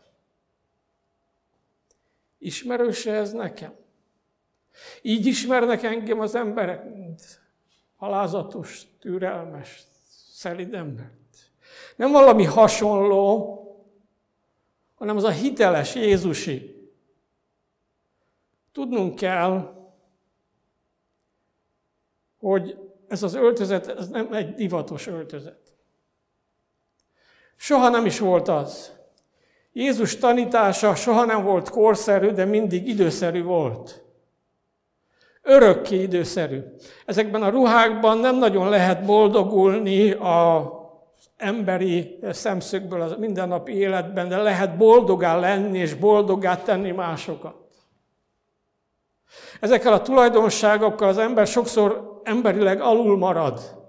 Ismerőse 2.38 3.12
ez 3.12 3.32
nekem? 3.32 3.74
Így 5.02 5.26
ismernek 5.26 5.82
engem 5.82 6.20
az 6.20 6.34
emberek, 6.34 6.84
mint 6.84 7.40
alázatos, 7.96 8.82
türelmes, 9.00 9.82
szelid 10.30 10.74
embert. 10.74 11.50
Nem 11.96 12.12
valami 12.12 12.44
hasonló, 12.44 13.54
hanem 14.94 15.16
az 15.16 15.24
a 15.24 15.30
hiteles 15.30 15.94
Jézusi. 15.94 16.90
Tudnunk 18.72 19.14
kell, 19.14 19.74
hogy 22.46 22.76
ez 23.08 23.22
az 23.22 23.34
öltözet 23.34 23.88
ez 23.88 24.08
nem 24.08 24.32
egy 24.32 24.54
divatos 24.54 25.06
öltözet. 25.06 25.58
Soha 27.56 27.88
nem 27.88 28.06
is 28.06 28.18
volt 28.18 28.48
az. 28.48 28.92
Jézus 29.72 30.16
tanítása 30.16 30.94
soha 30.94 31.24
nem 31.24 31.44
volt 31.44 31.68
korszerű, 31.68 32.30
de 32.30 32.44
mindig 32.44 32.88
időszerű 32.88 33.42
volt. 33.42 34.04
Örökké 35.42 36.02
időszerű. 36.02 36.60
Ezekben 37.06 37.42
a 37.42 37.48
ruhákban 37.48 38.18
nem 38.18 38.36
nagyon 38.36 38.68
lehet 38.68 39.04
boldogulni 39.04 40.10
a 40.10 40.70
emberi 41.36 42.18
szemszögből 42.30 43.00
az 43.00 43.14
mindennapi 43.18 43.72
életben, 43.72 44.28
de 44.28 44.36
lehet 44.36 44.76
boldogá 44.76 45.38
lenni 45.38 45.78
és 45.78 45.94
boldogá 45.94 46.56
tenni 46.56 46.90
másokat. 46.90 47.56
Ezekkel 49.60 49.92
a 49.92 50.02
tulajdonságokkal 50.02 51.08
az 51.08 51.18
ember 51.18 51.46
sokszor 51.46 52.14
emberileg 52.26 52.80
alul 52.80 53.16
marad. 53.16 53.84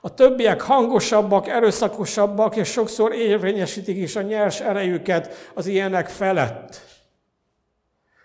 A 0.00 0.14
többiek 0.14 0.60
hangosabbak, 0.60 1.48
erőszakosabbak, 1.48 2.56
és 2.56 2.68
sokszor 2.68 3.12
érvényesítik 3.12 3.96
is 3.96 4.16
a 4.16 4.22
nyers 4.22 4.60
erejüket 4.60 5.50
az 5.54 5.66
ilyenek 5.66 6.08
felett. 6.08 6.80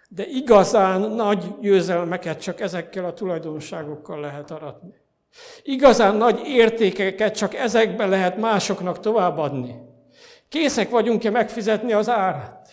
De 0.09 0.25
igazán 0.27 1.01
nagy 1.01 1.59
győzelmeket 1.59 2.41
csak 2.41 2.59
ezekkel 2.59 3.05
a 3.05 3.13
tulajdonságokkal 3.13 4.19
lehet 4.19 4.51
aratni. 4.51 4.93
Igazán 5.63 6.15
nagy 6.15 6.41
értékeket 6.45 7.35
csak 7.35 7.55
ezekben 7.55 8.09
lehet 8.09 8.37
másoknak 8.37 8.99
továbbadni. 8.99 9.75
Készek 10.49 10.89
vagyunk-e 10.89 11.29
megfizetni 11.29 11.93
az 11.93 12.09
árát? 12.09 12.69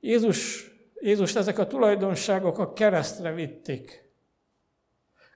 Jézus, 0.00 0.70
Jézus 1.00 1.34
ezek 1.34 1.58
a 1.58 1.66
tulajdonságok 1.66 2.58
a 2.58 2.72
keresztre 2.72 3.32
vitték 3.32 4.07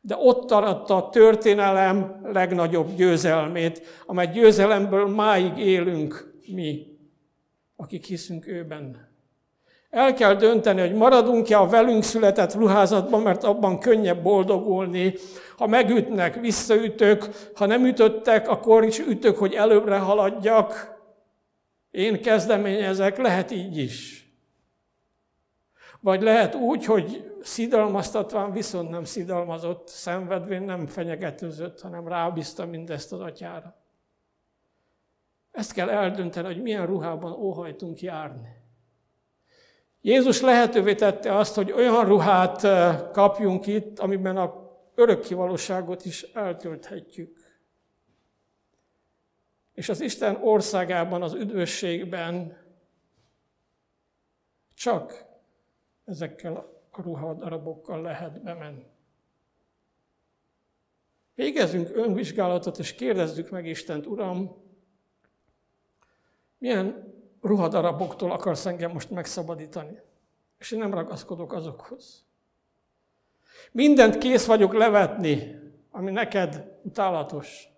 de 0.05 0.17
ott 0.19 0.51
aratta 0.51 0.97
a 0.97 1.09
történelem 1.09 2.21
legnagyobb 2.25 2.95
győzelmét, 2.95 3.83
amely 4.07 4.27
győzelemből 4.27 5.07
máig 5.07 5.59
élünk 5.59 6.35
mi, 6.47 6.87
akik 7.77 8.05
hiszünk 8.05 8.47
őben. 8.47 9.11
El 9.91 10.15
kell 10.15 10.35
dönteni, 10.35 10.81
hogy 10.81 10.95
maradunk-e 10.95 11.59
a 11.59 11.67
velünk 11.67 12.03
született 12.03 12.55
ruházatban, 12.55 13.23
mert 13.23 13.45
abban 13.45 13.79
könnyebb 13.79 14.23
boldogulni. 14.23 15.15
Ha 15.57 15.67
megütnek, 15.67 16.41
visszaütök, 16.41 17.29
ha 17.55 17.67
nem 17.67 17.87
ütöttek, 17.87 18.49
akkor 18.49 18.85
is 18.85 18.99
ütök, 18.99 19.39
hogy 19.39 19.55
előbbre 19.55 19.99
haladjak. 19.99 21.01
Én 21.91 22.23
kezdeményezek, 22.23 23.19
lehet 23.19 23.51
így 23.51 23.77
is. 23.77 24.27
Vagy 26.01 26.23
lehet 26.23 26.55
úgy, 26.55 26.85
hogy 26.85 27.32
szidalmaztatván 27.43 28.53
viszont 28.53 28.91
nem 28.91 29.05
szidalmazott, 29.05 29.89
szenvedvén 29.89 30.63
nem 30.63 30.87
fenyegetőzött, 30.87 31.81
hanem 31.81 32.09
rábízta 32.09 32.67
mindezt 32.67 33.13
az 33.13 33.21
atyára. 33.21 33.77
Ezt 35.51 35.73
kell 35.73 35.91
eldönteni, 35.91 36.47
hogy 36.47 36.63
milyen 36.63 36.87
ruhában 36.87 37.33
óhajtunk 37.33 38.01
járni. 38.01 38.49
Jézus 40.01 40.41
lehetővé 40.41 40.95
tette 40.95 41.37
azt, 41.37 41.55
hogy 41.55 41.73
olyan 41.73 42.05
ruhát 42.05 42.65
eh, 42.65 43.01
kapjunk 43.13 43.67
itt, 43.67 43.99
amiben 43.99 44.37
a 44.37 44.71
örökkivalóságot 44.95 46.05
is 46.05 46.23
eltölthetjük. 46.23 47.39
És 49.73 49.89
az 49.89 50.01
Isten 50.01 50.39
országában, 50.43 51.23
az 51.23 51.33
üdvösségben 51.35 52.57
csak 54.75 55.25
ezekkel 56.05 56.72
ruhadarabokkal 56.97 58.03
lehet 58.03 58.43
bemenni. 58.43 58.87
Végezzünk 61.35 61.91
önvizsgálatot, 61.97 62.79
és 62.79 62.95
kérdezzük 62.95 63.51
meg 63.51 63.67
Istent, 63.67 64.07
Uram, 64.07 64.57
milyen 66.59 67.15
ruhadaraboktól 67.41 68.31
akarsz 68.31 68.67
engem 68.67 68.91
most 68.91 69.11
megszabadítani? 69.11 70.01
És 70.59 70.71
én 70.71 70.79
nem 70.79 70.95
ragaszkodok 70.95 71.53
azokhoz. 71.53 72.25
Mindent 73.73 74.19
kész 74.19 74.47
vagyok 74.47 74.75
levetni, 74.75 75.61
ami 75.91 76.11
neked 76.11 76.79
utálatos. 76.83 77.69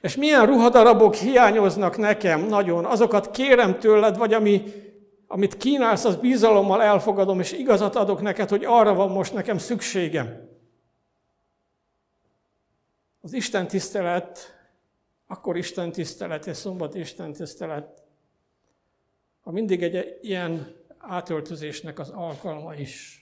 És 0.00 0.16
milyen 0.16 0.46
ruhadarabok 0.46 1.14
hiányoznak 1.14 1.96
nekem 1.96 2.40
nagyon, 2.40 2.84
azokat 2.84 3.30
kérem 3.30 3.78
tőled, 3.78 4.16
vagy 4.16 4.32
ami 4.32 4.62
amit 5.26 5.56
kínálsz, 5.56 6.04
az 6.04 6.16
bizalommal 6.16 6.82
elfogadom, 6.82 7.40
és 7.40 7.52
igazat 7.52 7.94
adok 7.96 8.20
neked, 8.20 8.48
hogy 8.48 8.64
arra 8.64 8.94
van 8.94 9.10
most 9.10 9.34
nekem 9.34 9.58
szükségem. 9.58 10.48
Az 13.20 13.32
Isten 13.32 13.66
tisztelet, 13.66 14.38
akkor 15.26 15.56
Isten 15.56 15.92
tisztelet 15.92 16.46
és 16.46 16.56
szombat 16.56 16.94
Isten 16.94 17.32
tisztelet, 17.32 18.02
ha 19.40 19.50
mindig 19.50 19.82
egy 19.82 20.18
ilyen 20.22 20.74
átöltözésnek 20.98 21.98
az 21.98 22.08
alkalma 22.08 22.74
is. 22.74 23.20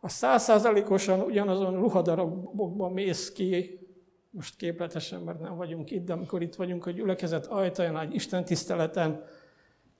Ha 0.00 0.08
százszázalékosan 0.08 1.20
ugyanazon 1.20 1.74
ruhadarabokban 1.74 2.92
mész 2.92 3.32
ki, 3.32 3.87
most 4.30 4.56
képletesen, 4.56 5.20
mert 5.20 5.40
nem 5.40 5.56
vagyunk 5.56 5.90
itt, 5.90 6.04
de 6.04 6.12
amikor 6.12 6.42
itt 6.42 6.54
vagyunk, 6.54 6.82
hogy 6.84 6.94
gyülekezet 6.94 7.46
ajtaján, 7.46 7.98
egy 7.98 8.14
Isten 8.14 8.44
tiszteleten, 8.44 9.24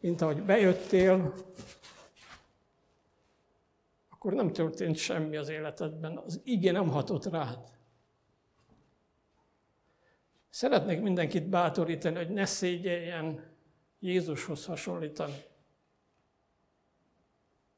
mint 0.01 0.21
ahogy 0.21 0.43
bejöttél, 0.43 1.35
akkor 4.09 4.33
nem 4.33 4.53
történt 4.53 4.97
semmi 4.97 5.37
az 5.37 5.49
életedben, 5.49 6.17
az 6.17 6.41
igé 6.45 6.71
nem 6.71 6.89
hatott 6.89 7.25
rád. 7.25 7.59
Szeretnék 10.51 11.01
mindenkit 11.01 11.49
bátorítani, 11.49 12.17
hogy 12.17 12.31
ne 12.31 12.45
szégyeljen 12.45 13.45
Jézushoz 13.99 14.67
hasonlítani. 14.67 15.43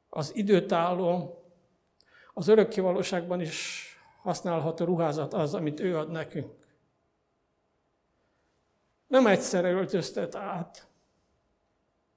Az 0.09 0.35
időtálló, 0.35 1.43
az 2.33 2.47
örökkévalóságban 2.47 3.41
is 3.41 3.90
használható 4.21 4.85
ruházat 4.85 5.33
az, 5.33 5.53
amit 5.53 5.79
ő 5.79 5.97
ad 5.97 6.11
nekünk. 6.11 6.53
Nem 9.07 9.27
egyszerre 9.27 9.71
öltöztet 9.71 10.35
át. 10.35 10.87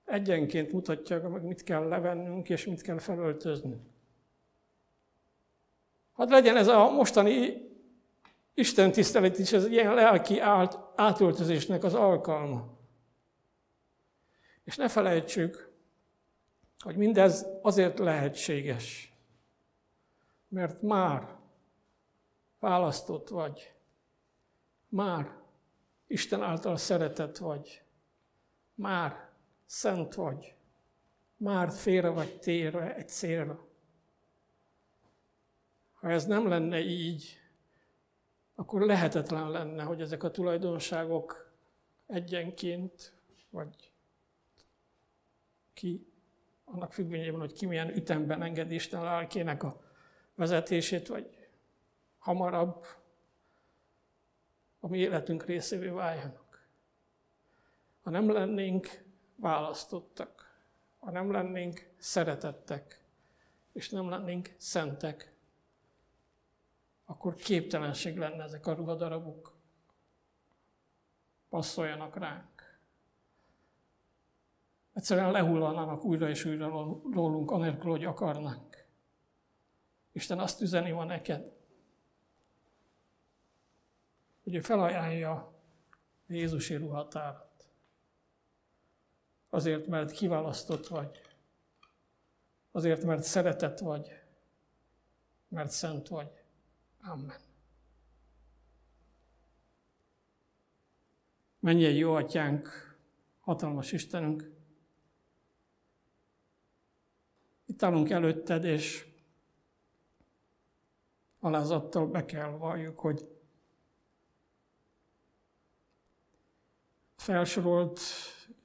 Egyenként 0.04 0.72
mutatja 0.72 1.28
meg, 1.28 1.42
mit 1.42 1.62
kell 1.62 1.88
levennünk, 1.88 2.48
és 2.48 2.66
mit 2.66 2.82
kell 2.82 2.98
felöltözni. 2.98 3.80
Hadd 6.12 6.30
legyen 6.30 6.56
ez 6.56 6.68
a 6.68 6.90
mostani 6.90 7.62
Isten 8.54 8.92
tisztelet 8.92 9.38
is, 9.38 9.52
ez 9.52 9.66
ilyen 9.66 9.94
lelki 9.94 10.40
át, 10.40 10.78
átöltözésnek 10.96 11.84
az 11.84 11.94
alkalma. 11.94 12.78
És 14.64 14.76
ne 14.76 14.88
felejtsük, 14.88 15.72
hogy 16.78 16.96
mindez 16.96 17.46
azért 17.62 17.98
lehetséges, 17.98 19.12
mert 20.48 20.82
már 20.82 21.43
választott 22.64 23.28
vagy. 23.28 23.72
Már 24.88 25.30
Isten 26.06 26.42
által 26.42 26.76
szeretett 26.76 27.36
vagy. 27.36 27.82
Már 28.74 29.30
szent 29.66 30.14
vagy. 30.14 30.54
Már 31.36 31.70
félre 31.70 32.08
vagy 32.08 32.38
térve 32.38 32.94
egy 32.94 33.08
célra. 33.08 33.66
Ha 35.92 36.10
ez 36.10 36.26
nem 36.26 36.48
lenne 36.48 36.80
így, 36.80 37.38
akkor 38.54 38.80
lehetetlen 38.80 39.50
lenne, 39.50 39.82
hogy 39.82 40.00
ezek 40.00 40.22
a 40.22 40.30
tulajdonságok 40.30 41.52
egyenként, 42.06 43.14
vagy 43.50 43.92
ki, 45.74 46.12
annak 46.64 46.92
függvényében, 46.92 47.40
hogy 47.40 47.52
ki 47.52 47.66
milyen 47.66 47.96
ütemben 47.96 48.42
engedi 48.42 48.74
Isten 48.74 49.02
lelkének 49.02 49.62
a 49.62 49.80
vezetését, 50.34 51.06
vagy 51.06 51.43
hamarabb 52.24 52.86
a 54.80 54.88
mi 54.88 54.98
életünk 54.98 55.44
részévé 55.44 55.88
váljanak. 55.88 56.68
Ha 58.02 58.10
nem 58.10 58.32
lennénk 58.32 59.04
választottak, 59.36 60.60
ha 60.98 61.10
nem 61.10 61.30
lennénk 61.30 61.90
szeretettek, 61.98 63.04
és 63.72 63.90
nem 63.90 64.08
lennénk 64.08 64.54
szentek, 64.56 65.34
akkor 67.04 67.34
képtelenség 67.34 68.16
lenne 68.16 68.42
ezek 68.42 68.66
a 68.66 68.74
ruhadarabok 68.74 69.56
passzoljanak 71.48 72.16
ránk. 72.16 72.80
Egyszerűen 74.92 75.30
lehullanának 75.30 76.04
újra 76.04 76.28
és 76.28 76.44
újra 76.44 76.68
rólunk, 77.12 77.50
anélkül, 77.50 77.90
hogy 77.90 78.04
akarnánk. 78.04 78.86
Isten 80.12 80.38
azt 80.38 80.60
üzeni 80.60 80.90
ma 80.90 81.04
neked, 81.04 81.53
hogy 84.44 84.54
ő 84.54 84.60
felajánlja 84.60 85.52
Jézusi 86.26 86.74
ruhatárat. 86.74 87.68
Azért, 89.48 89.86
mert 89.86 90.10
kiválasztott 90.10 90.86
vagy. 90.86 91.20
Azért, 92.70 93.04
mert 93.04 93.22
szeretett 93.22 93.78
vagy. 93.78 94.22
Mert 95.48 95.70
szent 95.70 96.08
vagy. 96.08 96.42
Amen. 97.02 97.40
Menjen 101.58 101.92
jó 101.92 102.14
atyánk, 102.14 102.96
hatalmas 103.40 103.92
Istenünk. 103.92 104.52
Itt 107.66 107.82
állunk 107.82 108.10
előtted, 108.10 108.64
és 108.64 109.06
alázattal 111.40 112.06
be 112.06 112.24
kell 112.24 112.50
valljuk, 112.50 112.98
hogy 112.98 113.33
felsorolt 117.24 118.00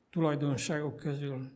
tulajdonságok 0.09 0.95
közül, 0.95 1.51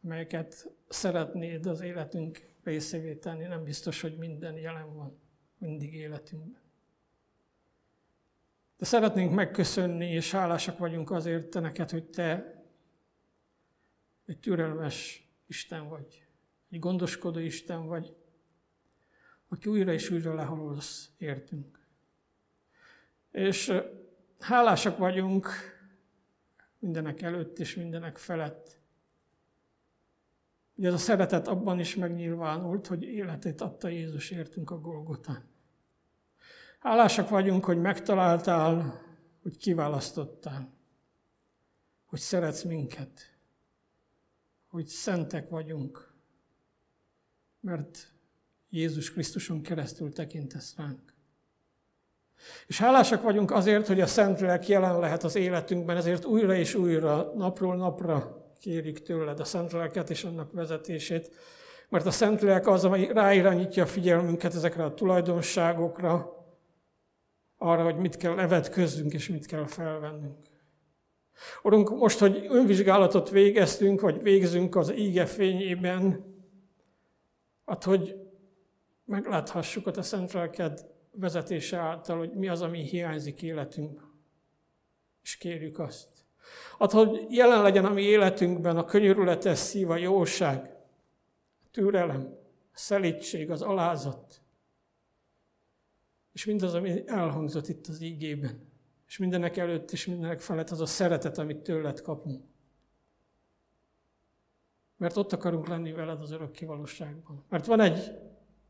melyeket 0.00 0.70
szeretnéd 0.88 1.66
az 1.66 1.80
életünk 1.80 2.40
részévé 2.62 3.14
tenni. 3.14 3.44
Nem 3.44 3.64
biztos, 3.64 4.00
hogy 4.00 4.16
minden 4.18 4.56
jelen 4.56 4.94
van 4.94 5.20
mindig 5.58 5.94
életünkben. 5.94 6.60
De 8.76 8.84
szeretnénk 8.84 9.34
megköszönni, 9.34 10.10
és 10.10 10.30
hálásak 10.30 10.78
vagyunk 10.78 11.10
azért 11.10 11.48
te 11.48 11.60
neked, 11.60 11.90
hogy 11.90 12.04
te 12.04 12.62
egy 14.26 14.38
türelmes 14.38 15.28
Isten 15.46 15.88
vagy, 15.88 16.26
egy 16.70 16.78
gondoskodó 16.78 17.38
Isten 17.38 17.86
vagy, 17.86 18.16
aki 19.48 19.68
újra 19.68 19.92
és 19.92 20.10
újra 20.10 20.34
lehalolsz 20.34 21.10
értünk. 21.18 21.86
És 23.30 23.72
hálásak 24.38 24.98
vagyunk 24.98 25.48
mindenek 26.82 27.22
előtt 27.22 27.58
és 27.58 27.74
mindenek 27.74 28.16
felett, 28.16 28.78
hogy 30.74 30.84
ez 30.84 30.92
a 30.92 30.98
szeretet 30.98 31.48
abban 31.48 31.78
is 31.78 31.96
megnyilvánult, 31.96 32.86
hogy 32.86 33.02
életét 33.02 33.60
adta 33.60 33.88
Jézus 33.88 34.30
értünk 34.30 34.70
a 34.70 34.80
Golgotán. 34.80 35.48
Hálásak 36.78 37.28
vagyunk, 37.28 37.64
hogy 37.64 37.80
megtaláltál, 37.80 39.00
hogy 39.42 39.56
kiválasztottál, 39.56 40.72
hogy 42.06 42.18
szeretsz 42.18 42.62
minket, 42.62 43.36
hogy 44.66 44.86
szentek 44.86 45.48
vagyunk, 45.48 46.14
mert 47.60 48.12
Jézus 48.68 49.12
Krisztuson 49.12 49.62
keresztül 49.62 50.12
tekintesz 50.12 50.76
ránk. 50.76 51.11
És 52.66 52.78
hálásak 52.78 53.22
vagyunk 53.22 53.50
azért, 53.50 53.86
hogy 53.86 54.00
a 54.00 54.06
Szentlélek 54.06 54.68
jelen 54.68 54.98
lehet 54.98 55.24
az 55.24 55.36
életünkben, 55.36 55.96
ezért 55.96 56.24
újra 56.24 56.54
és 56.54 56.74
újra, 56.74 57.32
napról 57.36 57.76
napra 57.76 58.46
kérik 58.60 59.02
tőled 59.02 59.40
a 59.40 59.44
Szentléleket 59.44 60.10
és 60.10 60.24
annak 60.24 60.52
vezetését, 60.52 61.30
mert 61.88 62.06
a 62.06 62.10
Szentlélek 62.10 62.66
az, 62.66 62.84
ami 62.84 63.12
ráirányítja 63.12 63.82
a 63.82 63.86
figyelmünket 63.86 64.54
ezekre 64.54 64.84
a 64.84 64.94
tulajdonságokra, 64.94 66.40
arra, 67.58 67.84
hogy 67.84 67.96
mit 67.96 68.16
kell 68.16 68.34
levetközzünk 68.34 69.12
és 69.12 69.28
mit 69.28 69.46
kell 69.46 69.66
felvennünk. 69.66 70.36
Urunk, 71.62 71.90
most, 71.90 72.18
hogy 72.18 72.46
önvizsgálatot 72.48 73.30
végeztünk, 73.30 74.00
vagy 74.00 74.22
végzünk 74.22 74.76
az 74.76 74.92
íge 74.92 75.26
fényében, 75.26 76.24
hát, 77.66 77.84
hogy 77.84 78.16
megláthassuk 79.04 79.86
a 79.86 79.90
te 79.90 80.02
szent 80.02 80.32
lelked 80.32 80.91
vezetése 81.12 81.76
által, 81.76 82.18
hogy 82.18 82.32
mi 82.32 82.48
az, 82.48 82.62
ami 82.62 82.82
hiányzik 82.82 83.42
életünkben. 83.42 84.10
És 85.22 85.36
kérjük 85.36 85.78
azt. 85.78 86.08
Hát, 86.78 86.92
hogy 86.92 87.26
jelen 87.28 87.62
legyen 87.62 87.84
a 87.84 87.92
mi 87.92 88.02
életünkben 88.02 88.76
a 88.76 88.84
könyörületes 88.84 89.58
szív, 89.58 89.90
a 89.90 89.96
jóság, 89.96 90.76
a 91.64 91.66
türelem, 91.70 92.38
a 92.74 92.78
szelítség, 92.78 93.50
az 93.50 93.62
alázat, 93.62 94.42
és 96.32 96.44
mindaz, 96.44 96.74
ami 96.74 97.02
elhangzott 97.06 97.68
itt 97.68 97.86
az 97.86 98.00
ígében. 98.00 98.70
És 99.06 99.18
mindenek 99.18 99.56
előtt 99.56 99.90
és 99.90 100.06
mindenek 100.06 100.40
felett 100.40 100.70
az 100.70 100.80
a 100.80 100.86
szeretet, 100.86 101.38
amit 101.38 101.58
tőled 101.58 102.00
kapunk. 102.00 102.44
Mert 104.96 105.16
ott 105.16 105.32
akarunk 105.32 105.68
lenni 105.68 105.92
veled 105.92 106.20
az 106.20 106.30
örök 106.30 106.50
kivalóságban. 106.50 107.44
Mert 107.48 107.66
van 107.66 107.80
egy 107.80 108.18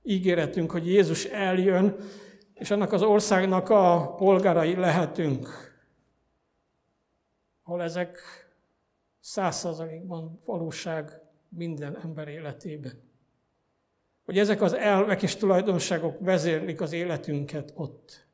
ígéretünk, 0.03 0.71
hogy 0.71 0.87
Jézus 0.87 1.25
eljön, 1.25 1.97
és 2.63 2.71
annak 2.71 2.93
az 2.93 3.03
országnak 3.03 3.69
a 3.71 4.15
polgárai 4.15 4.75
lehetünk, 4.75 5.49
ahol 7.63 7.83
ezek 7.83 8.19
százszerzalékban 9.21 10.41
valóság 10.45 11.21
minden 11.49 11.97
ember 11.97 12.29
életében 12.29 13.11
hogy 14.25 14.39
ezek 14.39 14.61
az 14.61 14.73
elvek 14.73 15.23
és 15.23 15.37
tulajdonságok 15.37 16.19
vezérlik 16.21 16.81
az 16.81 16.93
életünket 16.93 17.73
ott. 17.75 18.27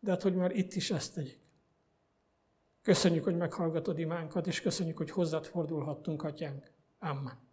De 0.00 0.10
hát, 0.10 0.22
hogy 0.22 0.34
már 0.34 0.50
itt 0.50 0.74
is 0.74 0.90
ezt 0.90 1.14
tegyük. 1.14 1.40
Köszönjük, 2.82 3.24
hogy 3.24 3.36
meghallgatod 3.36 3.98
imánkat, 3.98 4.46
és 4.46 4.60
köszönjük, 4.60 4.96
hogy 4.96 5.10
hozzád 5.10 5.46
fordulhattunk, 5.46 6.22
atyánk. 6.22 6.70
Amen. 6.98 7.47